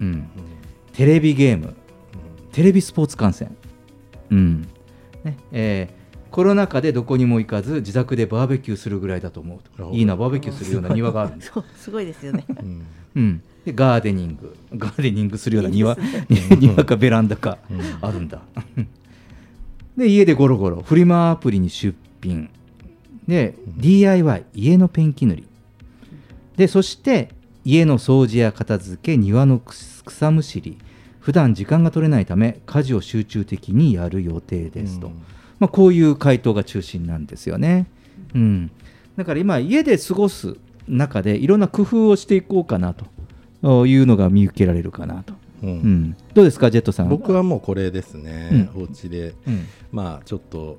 [0.00, 0.06] うん。
[0.06, 0.28] うん。
[0.94, 1.74] テレビゲーム。
[2.52, 3.54] テレビスポーツ観戦、
[4.30, 4.62] うん。
[5.22, 5.98] ねえー
[6.30, 9.88] コロナ禍でどこにも行かず自宅でバーベキューするぐらいだと思うと。
[9.88, 12.44] おいいなバーベキューするような庭があるんです、そうすごいですよね。
[12.48, 12.86] うん。
[13.16, 14.54] うん、でガーデニング。
[14.76, 15.96] ガーデニングするような庭い
[16.28, 16.84] いです庭。
[16.84, 17.80] かベランダかうん。
[18.02, 18.42] あるんだ。
[19.96, 20.82] で家でゴロゴロ。
[20.82, 22.50] フリマアプリに出品
[23.28, 25.44] で DIY 家のペンキ塗り。
[26.56, 27.28] でそして
[27.64, 30.78] 家の掃除や片付け庭の草むしり。
[31.20, 35.12] 普段時間が取れないため家事を集中的にやる予定ですと、うん。
[35.58, 37.86] まあ、こういう回答が中心なんですよね、
[38.34, 38.70] うん、
[39.14, 43.04] だから今家で過ごす中でいろんな工夫をしていこうかなと。
[43.86, 45.34] いうのが見受けられるかなと。
[45.64, 45.68] うん。
[45.68, 46.16] うん。
[46.32, 47.08] どうですかジェットさん？
[47.08, 48.82] 僕はもうこれですね、うん。
[48.82, 49.66] お家で、うん。
[49.90, 50.78] まあちょっと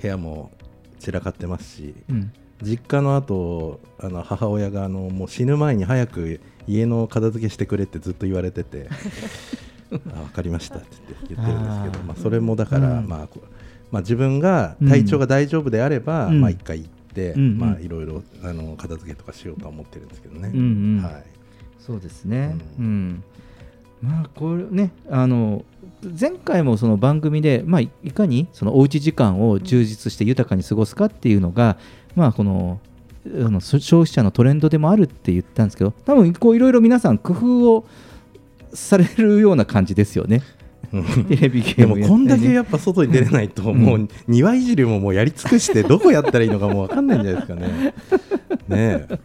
[0.00, 0.52] 部屋も
[0.98, 2.32] 散らかってますし、うん。
[2.62, 8.88] 実家の後あの母親があのもう死ぬ前に早く家の片付けしてくれってずっと言われてて
[10.12, 10.86] あ分かりましたって
[11.28, 13.08] 言ってるんですけどまあ、それもだから、うん。
[13.08, 13.40] まあこ
[13.90, 16.40] まあ、自分が体調が大丈夫であれば、うん。
[16.40, 17.40] まあ一回行って、うん。
[17.40, 17.58] うん。
[17.58, 20.50] まあいろいろあの片付けとかしようとは思ってるんですけどね。
[20.52, 20.98] うん。
[20.98, 21.24] うんはい。
[21.78, 23.22] そうですね、うん。
[24.02, 25.64] まあこれねあの
[26.02, 31.76] 前回もその番組で、まあ、いいかにそのおうち時間を充実して豊かに過ごすかっていうのが、
[32.14, 32.80] まあこの
[33.26, 37.86] あのそ消費者のトレンドでもあるって言ったんですけど多分こういろいろ皆さん工夫を
[38.72, 40.42] されるような感じですよね。
[41.28, 47.94] テレビゲでもームやったりねこんだけやっぱ外に出れないと、もう庭いじりももうやり尽くしてどこやったらいいのかもう分かんないんじゃないですかね。
[48.68, 49.18] ね え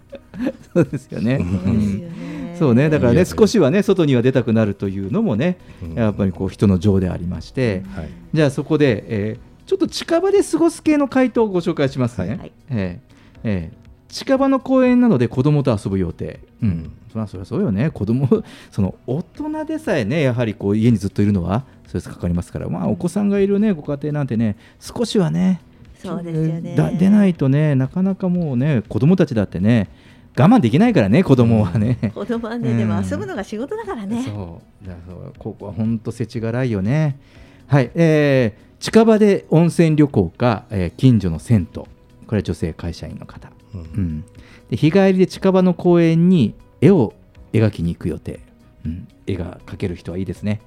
[0.73, 1.37] そうですよね。
[1.37, 5.57] そうですようんそうね、だからね、少しはね、外には出たくなるというのもね、
[5.95, 8.09] やっぱりこう人の情でありまして、はい。
[8.33, 12.35] じゃあそこで、えーちょっと近場で過ごす系の回答をご紹介しますね。
[12.35, 12.51] はい。
[12.69, 16.39] えーえー近場の公園などで子供と遊ぶ予定。
[16.61, 18.29] うん、そりゃそりゃそうよね、子供
[18.69, 25.61] その大人でさえね、やはりこう家にずっといるのはストレスかかりますから、まあ、お子さんがいるね、ご家庭なんてね、少しはね、
[25.97, 26.75] そうですよね。
[26.75, 29.89] だ出ないとね、なかなかもうね、子供たちだってね、
[30.35, 32.11] 我慢できないからね、子供はね。
[32.13, 32.77] 子供はね、うん。
[32.77, 34.23] でも遊ぶのが仕事だからね。
[34.23, 34.87] そう。
[34.87, 37.19] だそうここは本当世知辛いよね。
[37.67, 41.83] はい、えー近場で温泉旅行か、えー近所の銭湯。
[41.83, 41.87] こ
[42.31, 44.25] れは女性会社員の方、うん。
[44.69, 47.13] で日帰りで近場の公園に絵を
[47.53, 48.39] 描きに行く予定、
[48.85, 49.07] うん。
[49.25, 50.61] 絵が描ける人はいいですね、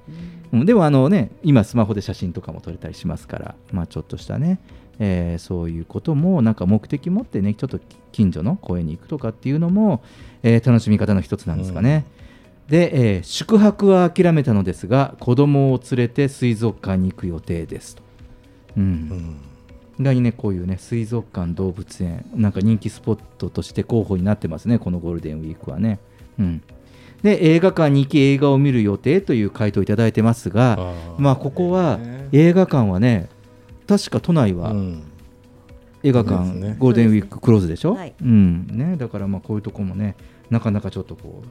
[0.53, 0.65] うん。
[0.65, 4.59] でもあのね今スマホで写真とかも撮れたりしますから、まあ、ちょっとしたね、
[4.99, 7.79] えーそういうこともなんか目的持ってねちょっと
[8.11, 10.03] 近所の公園に行くとかっていうのも、
[10.43, 12.05] えー楽しみ方の一つなんですかね。
[12.67, 18.03] で、えー宿泊は諦めたのですが子供を連れて水族館に行く予定ですと。
[18.77, 19.39] うん
[19.99, 25.99] 意外にねこういうね水族館動物園なんか人気スポットとして候補になってますねこのゴールデンウィークはね。
[26.39, 26.61] うん、
[27.23, 31.99] で映画館に行き映画を見る予定という回答をいただいてますがまあここは
[32.31, 33.29] 映画館はね
[33.87, 34.73] 確か都内は
[36.03, 36.75] 映画館、ね。
[36.77, 38.13] ゴールデンウィーククローズでしょ、はい。
[38.21, 38.67] うん。
[38.67, 40.15] ね、だからまあこういうとこもね
[40.49, 41.47] なかなかちょっとこう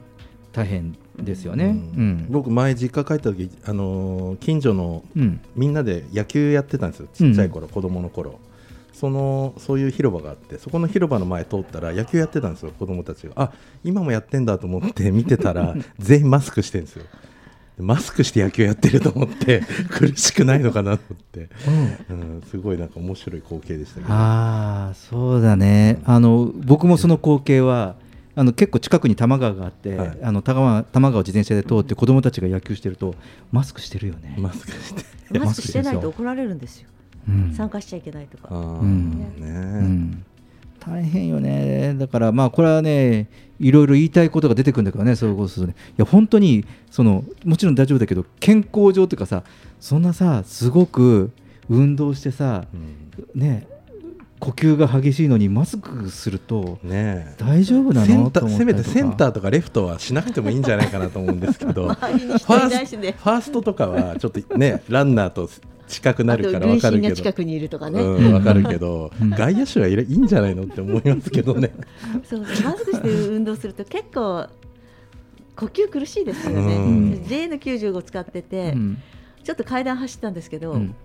[0.53, 1.65] 大変ですよね。
[1.65, 2.27] うん。
[2.29, 5.39] 僕前実家帰った時、あのー近所の、うん。
[5.55, 7.07] みんなで野球やってたんですよ。
[7.13, 8.39] ちっちゃい頃、子供の頃。
[8.97, 13.33] そのそういう広場があってそこの広場の前通ったら野球やってたんですよ子供たちが。
[13.35, 13.51] あ
[13.83, 17.05] 今もやってんだと思って見てたら 全員マスクしてるんですよ
[17.77, 21.49] マスクして野球やってると思って 苦しくないのかなと思って、
[22.09, 22.41] うん。
[22.49, 24.13] すごいなんか面白い光景でしたけど。
[24.13, 27.95] ああそうだね、あの僕もその光景は
[28.35, 33.15] あの結構近くに多摩川があって、あの多摩多摩川を自転車で通って子供たちが野球してると
[33.51, 34.35] マスクしてるよね。
[34.37, 35.39] マスクして。
[35.39, 36.89] マスクしてないと怒られるんですよ。
[37.27, 37.53] うん。
[37.53, 38.55] 参加しちゃいけないとか。
[38.55, 39.19] うん。
[39.19, 39.25] ね。
[39.39, 40.25] うん
[40.79, 41.95] 大変よね。
[41.97, 43.27] だからまあこれはね
[43.59, 49.43] いろいろ言いたいことが出てくるんだけどねそういうことするとねいや本当にそのもちろん大丈夫だけど健康上というかさ
[49.79, 51.31] そんなさすごく
[51.69, 52.65] 運動してさ、
[53.35, 53.67] ね
[54.39, 58.31] 呼吸が激しいのにマスクするとね大丈夫なの？
[58.49, 61.87] せめてセンターとかレフトはしなくてもいいんじゃないかなと思うんですけど。
[61.89, 65.49] ファーストとかはちょっとねランナーと
[65.87, 67.15] 近くなるから分かるけど。
[67.15, 68.01] 近くにいるとかね。
[68.01, 71.71] うん、分かるけど、外野手はいるいいんじゃないのって思いますけどね。
[72.23, 74.47] そうマスクして運動すると結構
[75.55, 76.75] 呼吸苦しいですよね。
[76.75, 77.11] うん。
[77.27, 78.97] JN95 使ってて、うん。
[79.43, 80.95] ちょっと階段走ったんですけど、うん。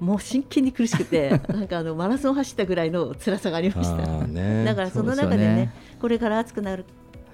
[0.00, 4.26] もう真剣に苦しくて なんかあのマラソン走ったぐらいの辛さがありました。
[4.26, 4.64] ね。
[4.64, 5.72] だからその中でねね。
[6.00, 6.84] これから暑くなる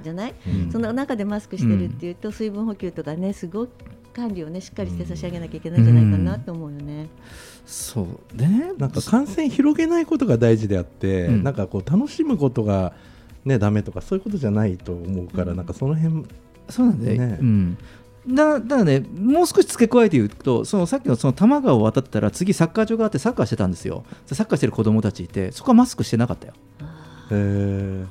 [0.03, 0.73] じゃない、うん。
[0.73, 3.71] その中でマスクしてるっていうと、水分補給とかねすごく
[4.15, 7.09] 管理をねしっかりして差し上げなきゃいけないんじゃないかなと思うよね。
[7.67, 8.73] そうね。
[8.79, 11.43] なんか感染広げないことが大事であって、うん。
[11.43, 12.93] なんかこう楽しむことが
[13.45, 16.25] ねダメとかそういうことじゃないと思うから、なんかその辺
[16.69, 17.39] そうなんだよ、ね。
[17.41, 17.79] うん。
[18.27, 26.55] だだからね、もう少し付け加えて言うと、そのさっきのその多摩川を渡ったら、次、サッカー場があって、サッカーしてたんですよ、でサッカーしてる子供たちいて、そこはマスクしてなかったよ。
[27.33, 28.05] へ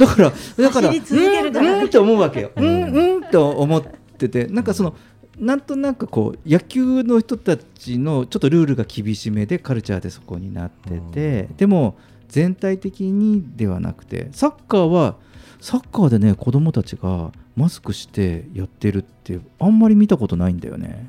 [0.00, 1.72] だから、だから、走り続けるから。
[1.72, 2.84] うんうんって思うわけよ、うん。
[2.84, 3.82] うんと思っ
[4.18, 4.94] てて、なんかその、
[5.38, 11.96] なんとなくこう野球の人たちのちょっとルールが厳しめでカルチャーでそこになってて、でも
[12.28, 15.16] 全体的にではなくてサッカーは
[15.60, 21.06] サッカーでね子供たちがマスクしてやってるってあんまり見たことないんだよね。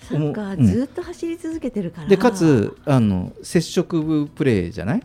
[0.00, 2.08] サッカうんーずっと走り続けてるから。
[2.08, 5.02] でかつあの接触プレーじゃない、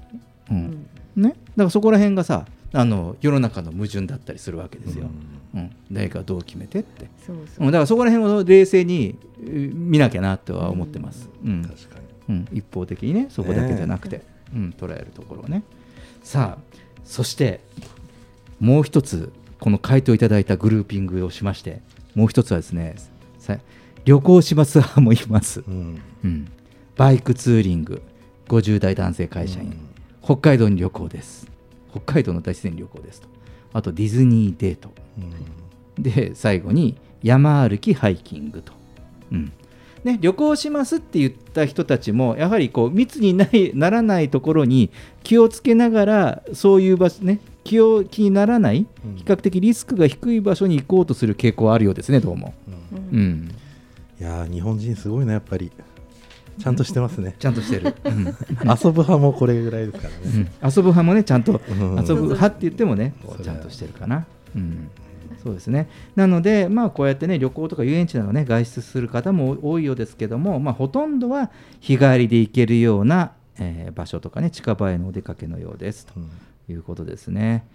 [0.52, 0.88] うん。
[1.16, 5.07] ね、だからそこら辺がさあの世の中の矛盾だったりするわけですよ。
[5.53, 5.76] うん。
[5.91, 7.07] 誰かどう決めてって。
[7.26, 7.65] そうそう。
[7.65, 7.72] うん。
[7.72, 11.30] だからそこら辺を冷静にえー見なきゃなとは思ってます。
[11.43, 11.63] うん。
[11.63, 12.11] 確かに。
[12.30, 14.22] うん、一方的にねそこだけじゃなくて、
[14.55, 15.63] うん、捉えるところをね。
[16.24, 17.59] さあそして
[18.59, 21.82] もう一つこの回答いただいたグルーピングをしまして
[22.15, 22.95] もう一つはですね
[23.38, 23.57] さ
[24.05, 26.01] 旅行します派もいます、うん。
[26.24, 26.51] うん。
[26.95, 28.01] バイクツーリング
[28.47, 29.76] 50代男性会社員、
[30.24, 31.47] 北海道に旅行です
[31.92, 33.28] 北海道の大自然旅行ですと。
[33.74, 34.92] あとディズニーデート。
[36.00, 38.74] で最後に山歩きハイキングと、
[39.32, 39.52] うん。
[40.04, 44.89] ね、旅行しますって言った人たちもやはりこう密にないならないところに
[45.22, 48.88] 気をつけながらそういう場所ね気を気にならない
[49.18, 52.56] 比較的リスクが低い場所に行こうとする傾向はあるようですねどうも、
[53.12, 53.52] うん。
[54.20, 55.72] いやー日本人すごいなやっぱり
[56.62, 57.36] ちゃんとしてますね。
[57.39, 58.26] ちゃんとしてる、うん。
[58.26, 60.43] 遊ぶ派もこれぐらいですからうん。
[60.43, 61.97] ね、遊ぶ派もねちゃんとうん。
[61.97, 64.89] 遊ぶ派って言ってもねちゃんとしてるかな、うん、
[65.43, 65.89] そうですね。
[66.16, 76.05] なのでまあこうやってね旅行とか遊園地などね外出する方も多いようですけどもまあほとんどは日帰りで行けるような、えー場所とかね近場へのお出かけのようです。
[76.05, 76.14] と
[76.70, 77.66] いうことですね。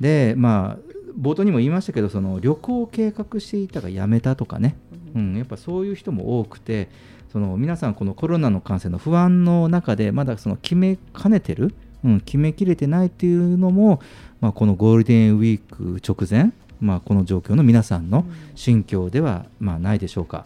[0.00, 4.76] でまあ冒頭にも言いましたけどその旅行を計画していたがやめたとかね、
[5.14, 6.88] うん、やっぱそういう人も多くて
[7.32, 11.74] その皆さんこのコロナの感染の不安の中でまだその決めかねてる、
[12.04, 14.02] うん、決めきれてないっていうのも、
[14.42, 20.44] まあ、このゴールデンウィーク直前、まあ、この状況の皆さんの心境ではまあないでしょうか。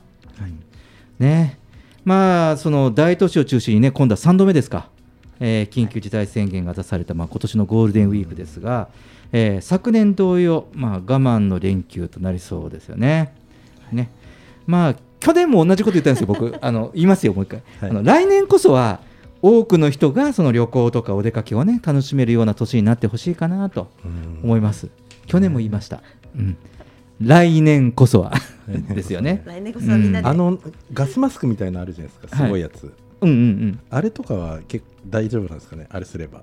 [1.18, 1.58] ね。
[2.04, 4.88] まあその大都市を中心にね今度は3度目ですか、
[5.40, 8.88] えー緊急事態宣言が出された、まあ、今年のゴールデンウィークですが、
[9.32, 13.34] えー昨年同様、まあ、我慢の連休となりそうですよね。
[13.90, 14.08] ね。
[14.68, 16.54] まあ去年も同じこと言ったんですよ、僕。
[16.60, 19.00] あの言いますよ、もう一回、あの来年こそは
[19.42, 23.88] 多くの人がその旅行とかお出かけをね楽しめるような年になってほしいかなと
[24.42, 24.88] 思います。
[25.26, 26.02] 去年も言いました。
[26.36, 26.56] うん。
[27.20, 28.32] 来年こそは。
[28.68, 29.42] ですよね。
[29.44, 30.28] 来年こそはみんなで。
[30.28, 30.58] あの
[30.92, 33.80] ガスマスクみたいなのあるじゃないですかすごいやつ、うんうんうん。
[33.90, 36.42] あれとかは結構大丈夫なんですかねあれすれば。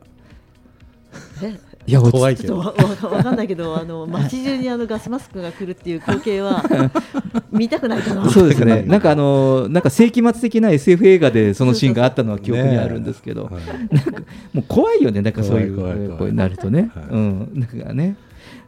[1.42, 1.60] え？
[1.86, 2.64] いや怖いけど。
[2.64, 6.64] ちょっとわかんないけどあの 街中にあのガスマスクが来るっていう光景は
[7.52, 8.30] 見たくないかな。
[8.30, 13.50] そうですね、なんかあのなんか世紀末的な SF 映画でそのシーンがあったのは記憶にあるんですけど、
[13.92, 14.12] なんか
[14.54, 16.20] もう怖いよね、なんかそういう怖い怖い怖い。
[16.20, 18.16] こうなるとね、うん、なんかね、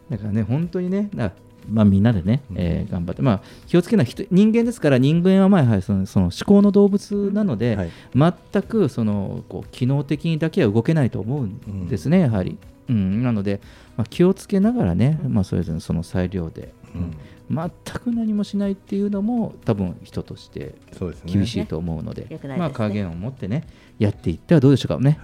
[0.10, 1.32] だからね、本当にね、だ
[1.70, 12.58] まあ、みんなでね、えー頑張って、まあ、気をつけない人人間ですから、人間はまあやはりそのその思考の動物なので、全くそのこう機能的にだけは動けないと思うんですね、やはり。
[12.90, 13.62] うん、なので、
[13.98, 17.18] まあ、気をつけながらね、まあ、それぞれその裁量で、うん。
[17.50, 17.70] 全
[18.00, 21.34] く何もしないっていうのも多分人としてそうですね。
[21.34, 23.68] 厳しいと思うのでまあ加減を持ってね
[24.00, 25.20] やっていってはどうでしょうかね、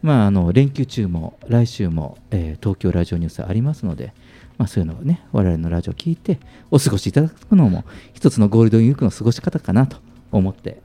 [0.00, 4.14] まああの連休中も来週も、えー東京ラジオニュースありますので
[4.56, 6.38] まあそういうのをね我々のラジオを聞いて
[6.70, 9.96] お過ごしいただくのも一つのゴールデンウィークの過ごし方かなと
[10.30, 10.80] 思って、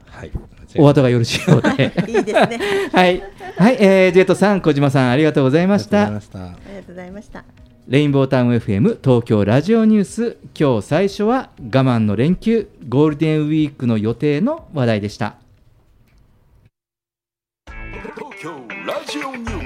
[0.78, 1.92] お後がよろしいようで。
[2.08, 2.60] いいですね。
[2.92, 3.22] はい、
[3.56, 6.04] はいえージェットさん小島さんありがとうございました。
[6.04, 7.44] ありがとうございました。
[7.88, 10.36] レインボータウン FM 東京ラジオニュース。
[10.58, 15.34] 今日最初は我慢の連休ゴールデンウィークの予定の話題でした。
[18.14, 18.50] 東京
[18.86, 19.59] ラジオニュース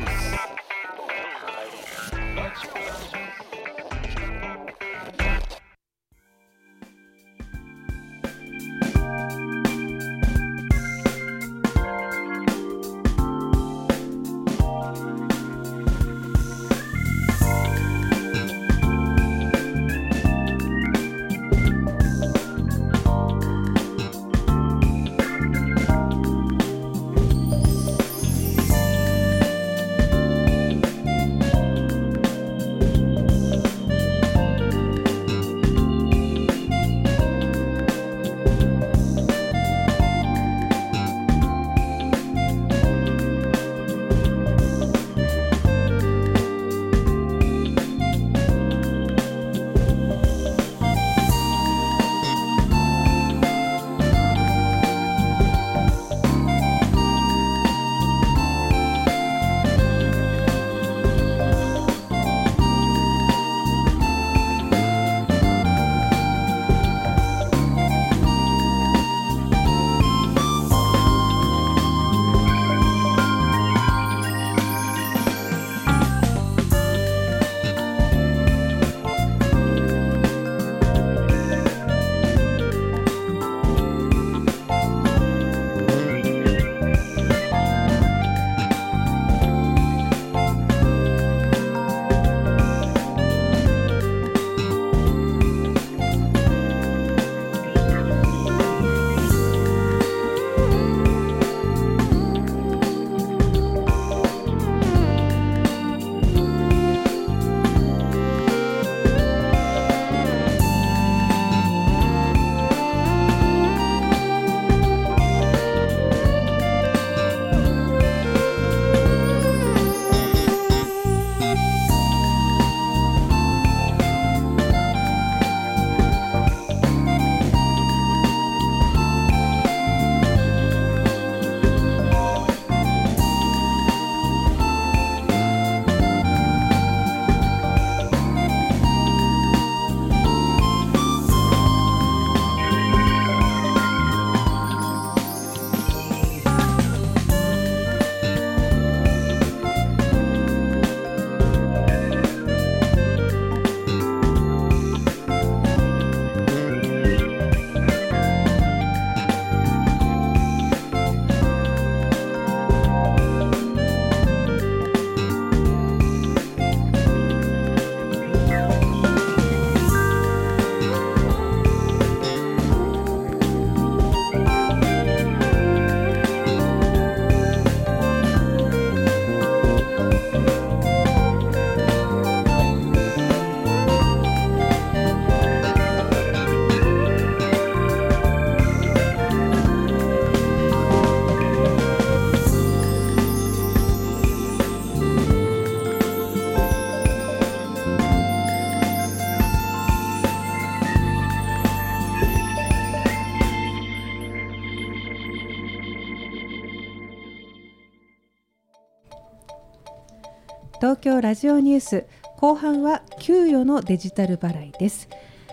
[210.85, 212.05] 東京ラジオニュース
[212.37, 215.09] 後半は給与のデジタル払いです。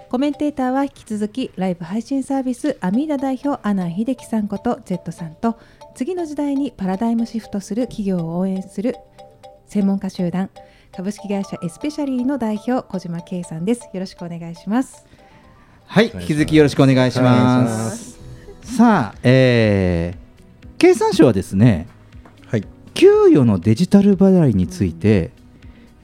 [0.10, 5.58] コメンテーターは引き続きライブ配信サービスアミーダ代表阿南秀樹さんこと Z さんと
[5.96, 8.98] 次の時代にパラダイムシフトする企業を応援する
[9.68, 10.50] 専門家集団
[10.92, 13.90] 株式会社エスペシャリーの代表小島圭さんです。
[13.94, 15.06] よろしくお願いします。
[15.86, 18.20] はい引き続きよろしくお願いします。
[18.64, 22.01] さあ、えー、経産省はですね、はい、
[22.94, 25.32] 給与のデジタル払いについて、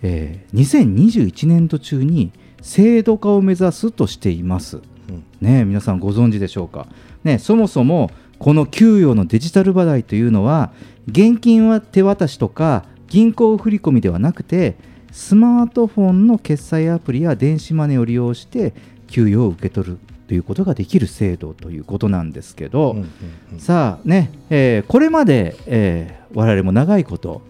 [0.02, 2.32] えー、2021年度中に
[2.62, 5.24] 制度化を目指すとしています、うん。
[5.42, 6.88] ね、皆さんご存知でしょうか、
[7.24, 10.72] ね、そもそもこの給与のデジタル払いというのは
[11.08, 14.76] 現金は手渡しとか銀行振込ではなくて
[15.12, 18.74] スマートフォンの決済アプリや電子マネーを利用して
[19.08, 19.98] 給与を受け取る
[20.28, 23.10] ということができる制度ということなんですけど、うんうん
[23.54, 23.60] うん。
[23.60, 27.42] さあね、えーこれまで、えー我々も長いこと、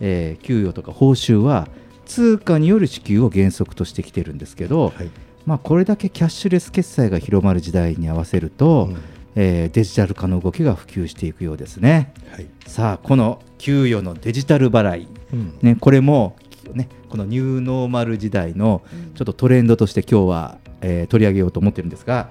[0.00, 1.68] えー給与とか報酬は
[2.04, 5.10] 通貨による支給を原則としてきてるんですけど、はい。
[5.46, 8.96] まあ、これだけキャッシュレス決済が広まる時代に合わせると、うん。
[9.36, 12.12] えーデジタル化の動きが普及していくようですね。
[12.30, 12.46] はい。
[12.66, 15.54] さあこの給与のデジタル払い、うん。
[15.62, 16.36] ね、これも、
[16.72, 18.82] ね、このニューノーマル時代の
[19.14, 22.28] ちょっとトレンドとして今日は、えー取り上げようと思ってるんですが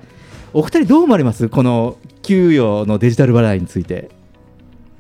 [0.54, 1.50] お二人どう思われます？
[1.50, 4.10] この給与のデジタル払いについて。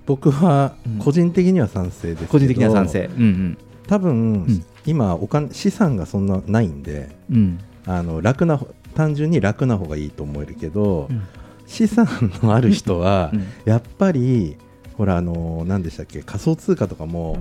[0.05, 3.09] 僕は個人的には賛成ですけど個人的には賛成。
[3.17, 4.65] うん多分、うん。
[4.85, 7.37] 今お金資産がそんなないんでうん。
[7.37, 8.59] うんあの楽な
[8.95, 11.21] 単純に楽な方がいいと思えるけど、うん。
[11.67, 12.07] 資産
[12.41, 13.45] のある人は、 うん。
[13.65, 14.57] やっぱり
[14.97, 17.37] ほらあの何でしたっけ仮想通貨とかも、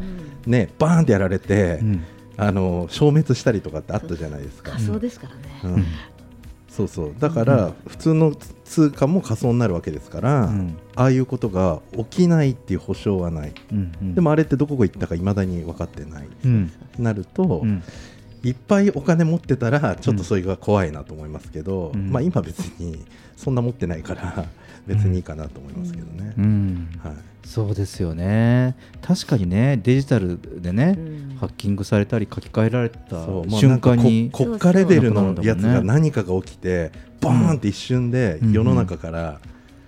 [0.47, 2.05] ねバーンってやられて、うん
[2.37, 4.73] あの消滅したりとかってあったじゃないですか。
[4.73, 5.85] 仮想ですからね、うん。
[6.69, 7.15] そうそう。
[7.19, 10.79] だから、普通の通貨も仮想になるわけですから、うん。
[10.97, 14.15] ああいうことが起きないっていう保証はない、うんうん。
[14.15, 16.73] でもあれってどこ行ったかいまだに分かってない、うん。
[16.99, 17.83] なると、うん。
[18.43, 22.11] いっぱいお金持ってたらちょっとそれが怖いなと思いますけど、うん。
[22.11, 23.05] まあ、今別に
[23.37, 24.47] そんな持ってないから
[24.87, 26.35] 別にいいかなと思いますけどね。
[26.39, 26.89] うん。
[27.03, 28.77] はいそうですよね。
[29.03, 31.37] 確かにねデジタルでね、うん。
[31.39, 38.53] ハッキングされたり書き換えられた瞬間になんかこ国家レベルのやつが何かが起きて、バーンって一瞬でうん。
[38.53, 39.41] 世の中から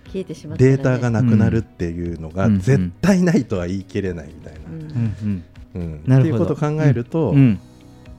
[0.07, 2.61] 消えてしまったら、ね、データがなくなるっていうのがうん。
[2.61, 4.61] 絶対ないとは言い切れないみたいな。
[4.67, 4.81] うん。
[4.81, 5.45] うん
[5.75, 6.45] うんなるほど。
[6.45, 7.37] っていうことを考えると、うん。
[7.37, 7.61] うん。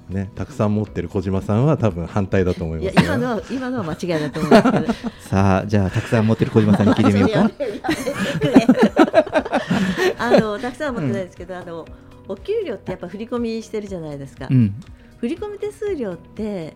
[0.09, 3.01] ね、たくさん持ってる小島さんは多分反対だと思いいますよ。
[3.01, 5.13] や今のは今のは間違いだと思うんですけど。
[5.19, 7.51] さあじゃあたくさん持ってる小島さんに聞いてみようか
[10.17, 11.85] あのたくさんは持ってないですけど、あの
[12.27, 14.73] お給料ってやっぱ振り込みしてるじゃないですか、うん。
[15.17, 16.73] 振り込み手数料って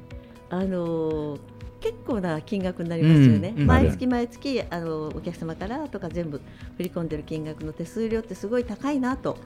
[0.50, 1.38] あの
[1.80, 3.68] 結構な金額になりますよね、うんうん。
[3.68, 6.42] 毎月毎月あのお客様からとか全部
[6.78, 9.38] 振り込んでる金額の手数料ってすごい高いなと。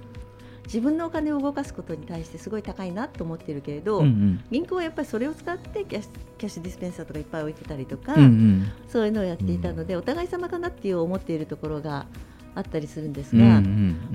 [0.66, 4.44] 自分のお金を動かすことに対してすごい高いなと思ってるけれど、うんうん。
[4.50, 8.72] 銀行はやっぱりそれを使ってキャッシュキャッシュディスペンサーとかいっぱい置いてたりとか、うんうん。
[8.88, 12.06] そういうのをやっていたので、お互い様かなっていう思っているところが
[12.56, 13.66] あったりするんですうんうが、ん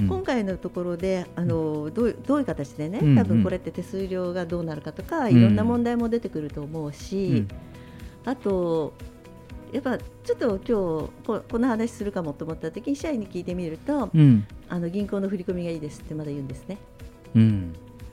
[0.00, 0.08] うん。
[0.08, 3.16] 今回のところであのどうどういう形でね、うんうん。
[3.16, 5.36] 多分これって手数料がどうなるかとか、うん。
[5.36, 7.46] いろんな問題も出てくると思うし、
[8.24, 8.94] あと
[9.72, 10.68] やっぱちょっと今日
[11.26, 14.46] ここの話するかもと思った時に社員に聞いてみると、うん。
[14.68, 16.78] あの銀行の振り込みがいいですってまだ言うんですね。
[17.34, 17.72] うん。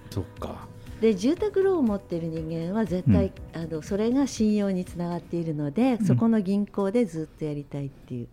[0.09, 0.67] そっか。
[1.01, 8.27] で住宅ローンを持っている人間は絶対、あのそれが信用につながっているので、そこの銀行でずっとやりたいっていう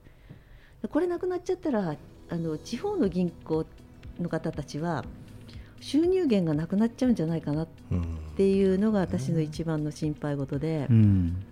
[0.90, 1.96] これなくなっちゃったら
[2.28, 3.64] あの地方の銀行
[4.18, 5.04] の方たちは
[5.80, 7.68] 収入源がなくなっちゃうんじゃないかなっ
[8.36, 11.44] ていうのが私の一番の心配事で、うん。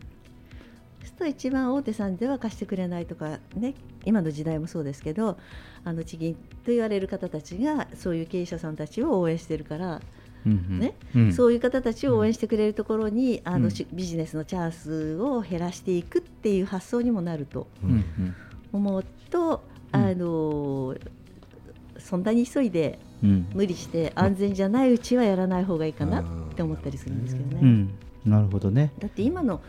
[1.01, 3.74] そうすると一番大手さんでは貸してくれないとかね
[4.05, 5.39] 今の時代もそうですけど
[5.85, 10.01] あの地銀と言われる方たちがそういう経営者さんたちを応援してるから
[10.47, 11.33] ねうん。
[11.33, 13.64] そういう方たちを応援してくれるところに、あうん。
[13.64, 17.66] のしビジネスのチャンスを減らしていくっていう発想にもなると。
[17.83, 18.35] うんうん
[18.73, 19.62] 思うと、
[19.93, 20.01] うん。
[20.01, 20.97] あの
[21.99, 23.47] そんなに急いでうん。
[23.53, 27.61] 無理して安全じゃないうちはやらない方がいいかなって思ったりするんですけどね。
[27.62, 27.95] うん。
[28.25, 28.93] なるほどね。
[28.99, 29.61] だって今の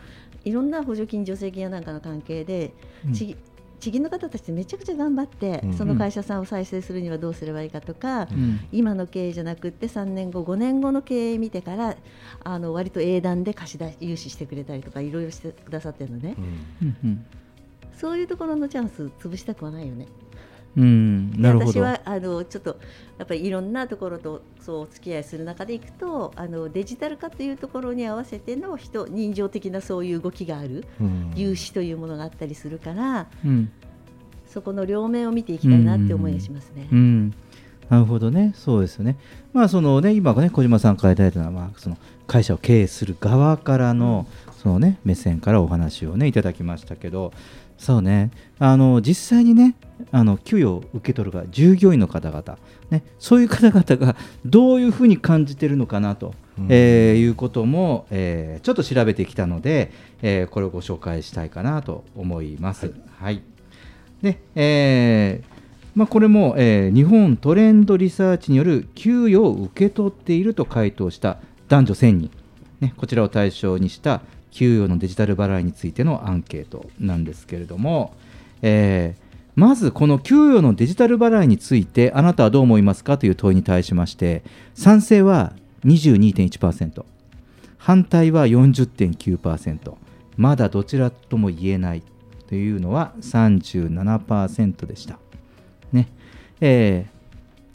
[0.43, 2.73] いろんな補助金、助成金やなんかの関係で、
[3.05, 3.13] うん。
[3.13, 3.35] 地
[3.79, 5.73] 地銀の方たちってめちゃくちゃ頑張って、うん。
[5.73, 8.59] その会社さんを再生するにはどうすればいいかとか、うん。
[8.71, 11.97] 今の経営じゃなくって3年後5年後の経営見てから
[12.43, 16.35] あの割と英断で貸し出し融資してくれたりとかいろいろしてくださってるのね、
[16.81, 16.97] うん。
[17.03, 17.25] うん
[18.01, 20.07] そういうところのチャンス潰したくはないよね。
[20.75, 21.71] うんでなるほど。
[21.71, 22.79] 私はあのちょっと
[23.19, 31.33] やっぱりいろんなところとそうお付き合いする中でいくとあのデジタル化というところに合わせての人人情的なそういう動きがある、うん。
[31.35, 33.71] 融資というものがあったりするからうん。
[34.47, 36.87] そこの両面を見ていきたいなって思いがしますね。
[36.91, 37.33] うん。
[37.89, 39.17] なるほどね、そうですよね。
[39.51, 44.27] まあそのね今ね小島さんからいただいたのはまあその会社を経営する側からの
[44.63, 47.33] そのね目線からお話をねいただきましたけど、
[47.81, 48.29] そうね
[48.59, 49.75] あの実際にね
[50.11, 52.59] あの給与を受け取るが従業員の方々
[52.91, 54.15] ねそういう方々が
[54.45, 56.35] どういうふうに感じてるのかなと。
[56.59, 62.93] うんえーいうことも、えーちょっと調べてきたので、えーこれをご紹介したいかなと思います。
[63.17, 63.41] はい、
[64.21, 65.45] で、えー
[65.95, 72.31] まあ、これも、えー日本トレンドリサーチによる給与を受け取っていると回答した男女1000人、
[72.81, 74.21] ね、こちらを対象にした
[74.51, 78.13] 給与のデジタル払いについてのアンケートなんですけれども、
[78.61, 84.43] えーまずこの給与のデジタル払いについてあなたはどう思いますかという問いに対しまして
[84.75, 85.51] 賛成は
[85.83, 87.03] 22.1%
[87.77, 89.93] 反対は40.9%
[90.37, 92.03] まだどちらとも言えない
[92.47, 95.19] というのは37%でした。
[95.91, 96.07] ね。
[96.61, 97.21] えー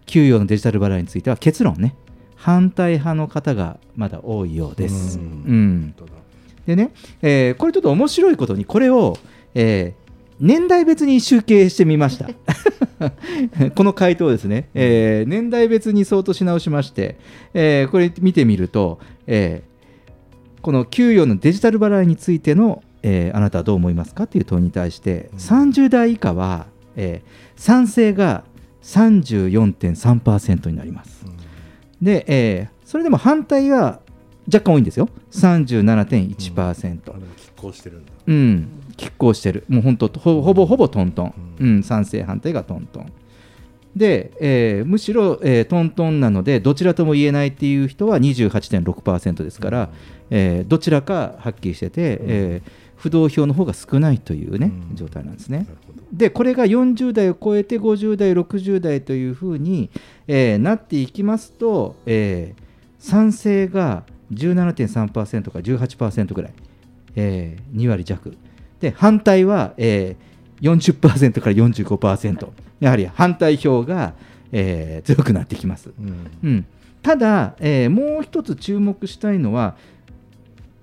[0.07, 1.97] 給与のデジタル払いについては結論ね。
[2.37, 5.19] 反対派の方がまだ多いようです。
[5.19, 5.81] ううん。
[5.87, 5.95] ん
[6.67, 6.93] でね、
[7.23, 9.17] えーこれちょっと面白いことにこれを、
[9.55, 10.07] えー
[10.39, 12.29] 年代別に集計してみました。
[13.75, 17.17] この回答をですね、えー年代別に相当し直しまして、
[17.55, 19.77] えーこれ見てみると、えー
[20.63, 28.45] この給与のデジタル払いについての、えーあなたはどう思いますかという問いに対して、30代以下は、えー賛成が
[28.83, 31.25] 34.3%になります。
[32.03, 33.99] で、えーそれでも反対は
[34.53, 37.01] 若干多いんですよ、37.1%。
[37.01, 37.13] 拮
[37.57, 38.13] 抗してるんだ。
[38.27, 43.13] うん、拮抗してる、もう本当ほ、ほぼほぼトントン、うん、賛成、反対がトントン。
[43.97, 49.89] で、えーむしろ、えートントンなので、どちらとも言えないっていう人は28.6%ですから、
[50.31, 55.67] えーどちらかはっきりしてて、えー不動票の方が少ないというね、状態なんですね。
[56.15, 59.91] で、これが40代を超えて50代、60代というふうに、
[60.27, 62.63] えーなっていきますと、えー
[62.99, 66.53] 賛成が17.3%から18%ぐらい。
[67.17, 68.37] えー2割弱。
[68.81, 72.49] で反対は、えー40%から45%
[72.81, 74.15] やはり反対票が、
[74.53, 76.67] えー強くなってきます、うん。
[77.03, 79.77] ただ、えーもう一つ注目したいのは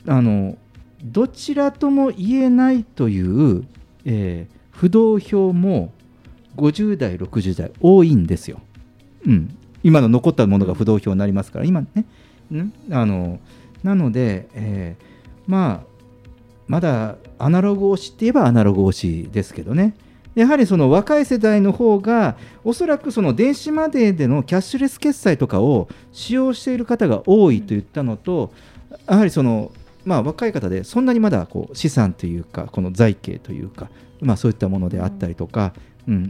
[0.07, 0.57] あの
[1.03, 3.65] どちらとも言えないという、
[4.05, 5.93] えー不動票も
[6.57, 8.59] 50代60代多いんですよ、
[9.25, 12.05] うん、今の残ったものが不動票になりますから今ねん
[12.91, 13.39] あの
[13.83, 15.13] なので、えー
[15.47, 15.93] まあ
[16.67, 19.95] まだアナログ推しって言えばアナログ推しですけどね。
[20.33, 28.51] やはりその若い世代の方がおそらくその電子マネーでのキャッシュレス決済とかを使用している方が多いと言ったのと
[29.07, 29.71] やはりその
[30.05, 33.89] まあ若い方でそんなにまだこう資産というかこの財形というか
[34.21, 35.73] まあそういったものであったりとか、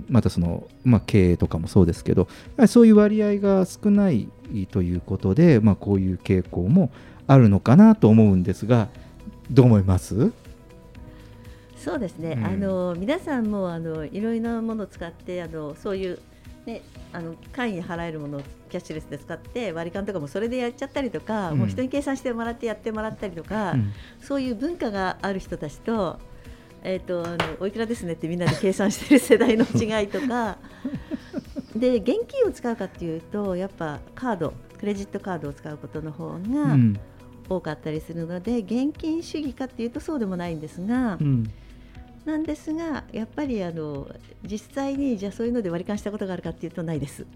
[0.09, 2.27] またその、まあ、経営とかもそうですけど
[2.67, 4.29] そういう割合が少ない
[4.71, 6.91] ということで、まあ、こういう傾向も
[7.25, 8.89] あるのかなと思うんですが
[9.49, 10.31] どう思います？
[11.77, 12.45] そうですね、うん。
[12.45, 16.19] あの皆さんもあのいろいろなものを使ってあのそういう、
[16.65, 21.57] ね、あの会員に払えるものをキャッシュレスで使って割り勘とかもそれでやっちゃったりとか、うん。
[21.57, 23.91] もう人に計算してもらってやってもらったりとか、うん。
[24.21, 26.19] そういう文化がある人たちと,、
[26.83, 30.57] えー、とあのおいくらですねってみんなで計算している世代の違いとか
[31.75, 36.99] で現金を使うかっていうとやっぱカードクレジットカードを使うことの方がうん
[37.49, 41.17] 多かったりするので、現金主義かっていうとそうでもないんですが。
[41.19, 41.51] うん
[42.25, 44.07] なんですが、やっぱりあの
[44.49, 47.25] 実際にじゃあそういうので割り勘したことがあるかっていうとないです。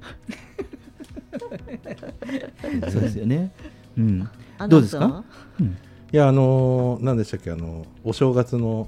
[2.90, 3.52] そうですよね。
[3.98, 4.30] うん
[4.70, 5.26] どうですか、
[5.60, 5.78] うん
[6.14, 8.88] いやあのー何でしたっけあのお正月の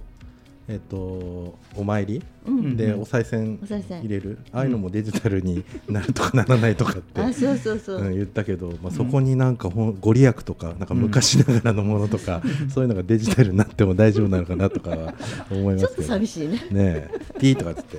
[0.70, 2.78] えっとお参り、うん。
[2.78, 8.03] でうんお賽銭入れる、ああいうのもデジタルになるとかならないとかって、あそうそうそう。
[8.03, 15.13] ん言ったけど、まあ、そこになんかほんご利益とかなんか昔ながらのものとか、そういうのがデジタルになっても大丈夫なのかなとかは
[15.49, 15.88] 思いますけど。
[15.88, 16.55] ちょっと寂しいね。
[16.55, 17.09] ねえ。
[17.39, 17.97] ピーとかっつって。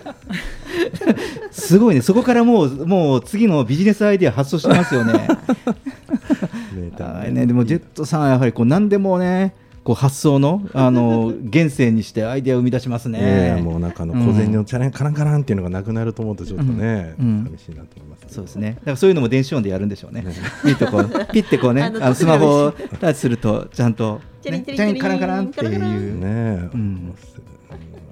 [1.50, 5.12] すごいね、そこからもうもう次のビジネスアイデア発想してますよね。
[6.98, 13.60] は いねでもジェットさんはやはりこう何でもね、こう発想のあの源泉にしてアイデアを生み出しますね。
[13.64, 18.76] もうなんかあの小銭のチャレンカランカランっていうのがなくなると思うとちょっとね、寂しいなと思います、そうですね。
[18.80, 20.24] だからそういうのも電子音でやるんでしょうね。
[20.62, 26.18] ピッとこう ピッてこうね、あのスマホをタッチするとちゃんとチャリンねチャリンチャリンカランカランっていう。
[26.18, 26.76] ねえう。
[26.76, 27.14] ん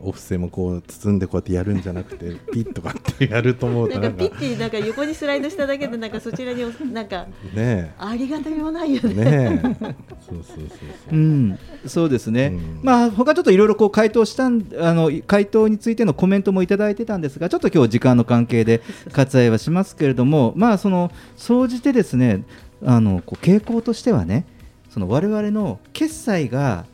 [0.03, 4.37] お布施もこう包んでこうやってやるんじゃなくて ピッとかってやると思うとなんかなんか。
[4.39, 9.61] ピッてなんか横にスライドしただけでなんかそちらにおなんかねありがたみもないよえね。
[9.63, 10.69] そうそうそう
[11.09, 11.17] そう。
[11.17, 18.83] うん、そうですね、まあ他ちょっといろいろこう回答したんあの回答についてのコメントもいただいてたんですが、ちょっと今日時間の関係で
[19.13, 22.45] 割愛はしますけれども、まあその総じてですね、
[22.85, 24.47] あのこう傾向としてはね、
[24.91, 26.87] その我々の決済が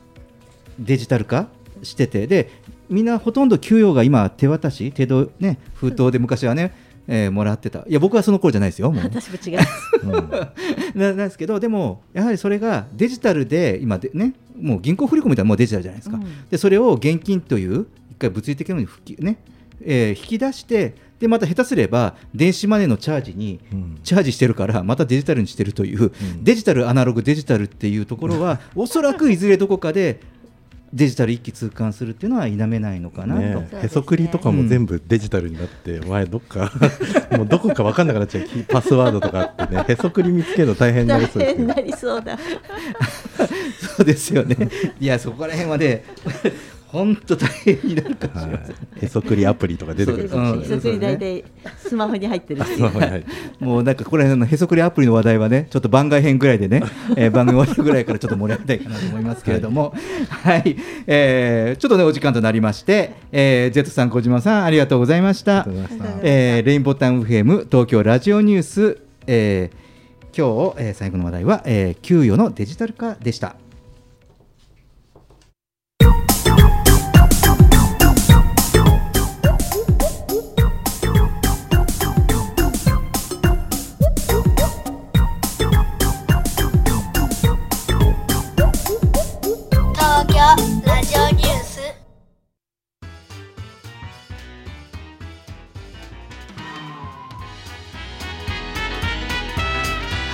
[0.79, 1.49] デジタル化
[1.83, 2.51] してて、で
[2.89, 6.73] みんなほとんど給与が今手渡し手どね封筒で昔はね。
[7.07, 7.81] えーもらってた。
[7.81, 9.05] いや僕はその頃じゃないですよもう。
[9.05, 10.97] 私も違います。
[10.97, 16.25] ななんですけどでもやはりそれがデジタルで今でねもう銀行振り込みはもうデジタルじゃないですか、うん。
[16.51, 19.37] でそれを現金という一回物理的なものに吹き、ね
[19.83, 23.61] えー引き出してでまた下手すれば電子マネーのチャージに
[24.03, 26.13] チャージしてるからまたデジタルにしてるという、
[26.43, 30.21] デジタルアナログデジタルっていうところは おそらくいずれどこかで
[30.95, 33.41] デジタル一気通貫するっていうのは否めないのかなと。
[33.41, 36.71] ねえへそくりとかも全部デジタルになって、前どっか
[37.37, 42.39] もうどこか分かんなくなっちゃうパスワードとかあってねへそくり見つけるの大変にな大りそうですよ変になりそうだ。
[43.97, 44.69] そうですよね。
[45.01, 46.05] いや、そこら辺はね、
[46.95, 48.77] 本当大変になるかもしれません。
[49.03, 50.79] へそくりアプリとか出てくるかもしれない。
[50.79, 51.45] 一つに大体
[51.77, 52.61] スマホに入ってる。
[52.61, 53.29] っていうスマホに入って
[53.65, 56.85] もうなんかここら辺のへそくりアプリの話題はね、ちょっと番外編ぐらいでね、
[57.17, 59.93] えー番組終わりぐらいからちょっと盛り上げたいかなと思いますけれども、
[60.29, 60.77] はい、
[61.09, 65.67] えーちょっとねお時間となりまして、えー、ゼットさん小島さんありがとうございました。
[66.23, 69.85] えーレインボータウン FM 東京ラジオニュース、えー
[70.37, 73.57] 今日、えー最後の話題は、えー給与のデジタル化でした。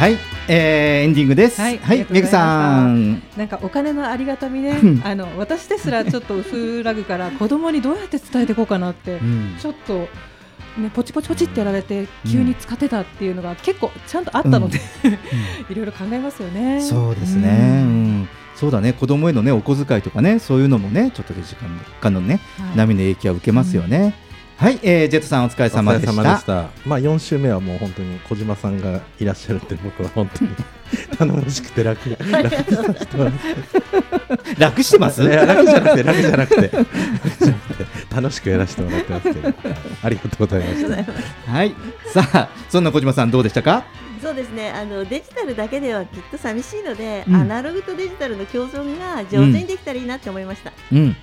[0.01, 0.17] はい、
[0.49, 1.61] えーエンディングです。
[1.61, 1.79] はい、
[2.09, 3.23] メグさん。
[3.37, 9.57] なんかお金のありがたみねうん、あの私ですらちょっと薄らぐから子供にどうやって伝えていこうかなって、うん。
[9.61, 10.09] ちょっと。
[10.79, 14.79] ね、ポチポチポチってやられて急に使ってたっていうのが結構ちゃんとあったので、
[15.69, 16.81] いろいろ考えますよね。
[16.81, 18.23] そうですね、ううん。
[18.23, 18.95] んそうだね。
[18.95, 22.77] 子供へのねお小遣いとかねそういうのもねちょっとデジタル化のね、はい。
[22.79, 24.15] 波の影響は受けますよね、
[24.61, 26.69] はい、えー、ジェットさんお疲れ様でした。
[26.85, 30.51] まあ4週目はもう本当に小島さんがいらっしゃるって僕は本当に。
[31.17, 32.11] 頼もしくて楽
[34.59, 35.27] 楽してます。
[35.27, 36.69] 楽じゃなくて楽じゃなくて。
[36.77, 36.87] 楽
[37.41, 39.55] じゃなくて楽しくやらせてもらってますけど。
[40.03, 41.13] ありがとうございました。
[41.51, 41.75] はい。
[42.13, 43.85] さあそんな小島さんどうでしたか？
[44.21, 44.73] そうですね。
[44.73, 47.35] あのデジタルだけではきっと寂しいので、うん。
[47.37, 50.71] アナログとデジタルの共存が上手にできたらいいなって思いました。
[50.93, 51.17] うん。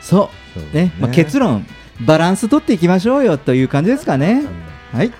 [0.00, 0.30] そ
[0.72, 0.76] う。
[0.76, 0.92] ね。
[1.00, 1.66] まあ、結論
[2.06, 4.44] バランス取っていきましょうよという感じですかね、
[4.92, 5.12] はい。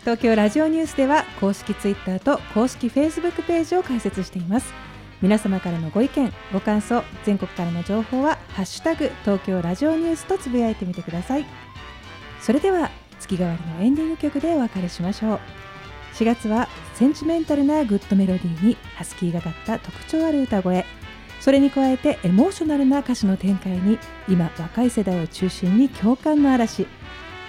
[0.00, 4.72] 東京ラジオニュースでは公式ツイッターと公式フェイスブックページを開設しています。
[5.20, 11.46] 皆様からのご意見ご感想全国からの情報はハッシュタグ東京ラジオニュースとつぶやいてみてください。
[12.40, 12.90] それでは
[13.20, 15.40] 月替わりのエンディング曲でお別れしましょう。
[16.14, 20.84] 4月はセンチメンタルなグッドメロディーにハスキーがかった特徴ある歌声
[21.42, 26.86] それに加えてエモーショナルな歌詞の展開に今若い世代を中心に共感の嵐。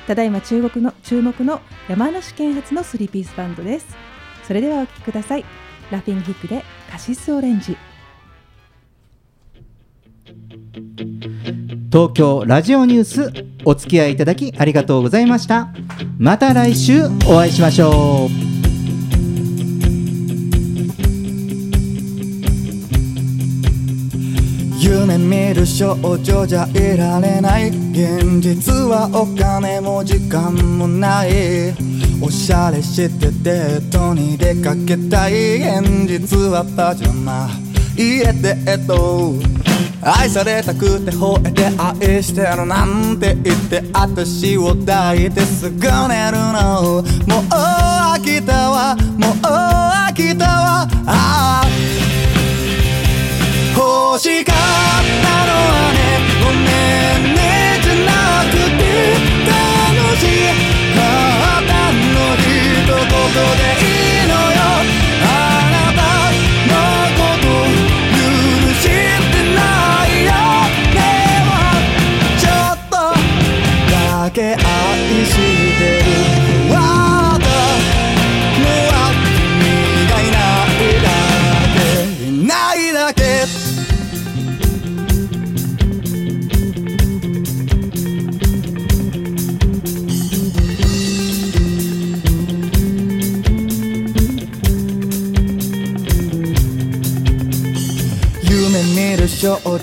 [0.07, 3.85] ただいま中国の注目の山梨県発のスリーピースバンドです。
[4.47, 5.45] それではお聴きください。
[5.91, 7.77] ラフィンヒックでカシスオレンジ。
[11.91, 13.31] 東京ラジオニュース
[13.63, 15.71] お付き合いいただきありがとうございました。
[16.17, 18.52] また来週お会いしましょう。
[24.85, 27.69] 夢見る少女じゃいられない。
[27.69, 31.73] 現実はお金も時間もない。
[32.21, 35.61] おしゃれしてデートに出かけたい。
[35.61, 37.49] 現実はパジャマ。
[37.95, 39.35] 家でえっと。
[40.05, 46.81] 愛されたくて吠えて愛してるなんて言って私を抱いてすぐ寝るの。
[46.83, 47.03] もう
[47.49, 48.97] 飽きたわ。
[49.17, 50.87] もう飽きたわ。
[51.05, 51.62] ああ
[54.23, 55.99] しかったのはね
[56.41, 58.81] ごめんねじゃなくて
[59.43, 60.47] 楽しい。
[60.95, 60.97] あ
[61.51, 62.47] なたの一
[62.87, 63.11] 言
[63.59, 63.82] で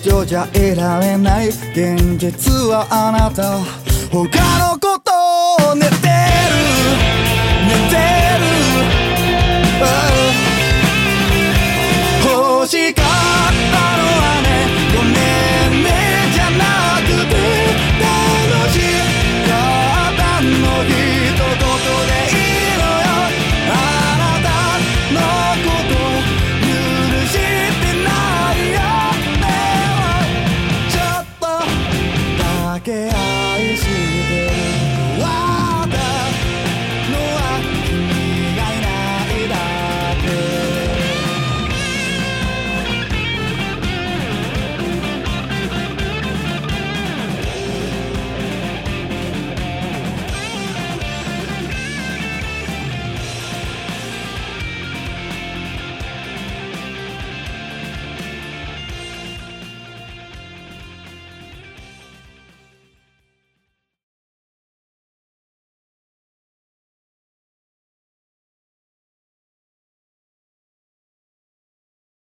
[0.03, 3.59] 女じゃいられない現実はあなた。
[4.11, 4.80] 他の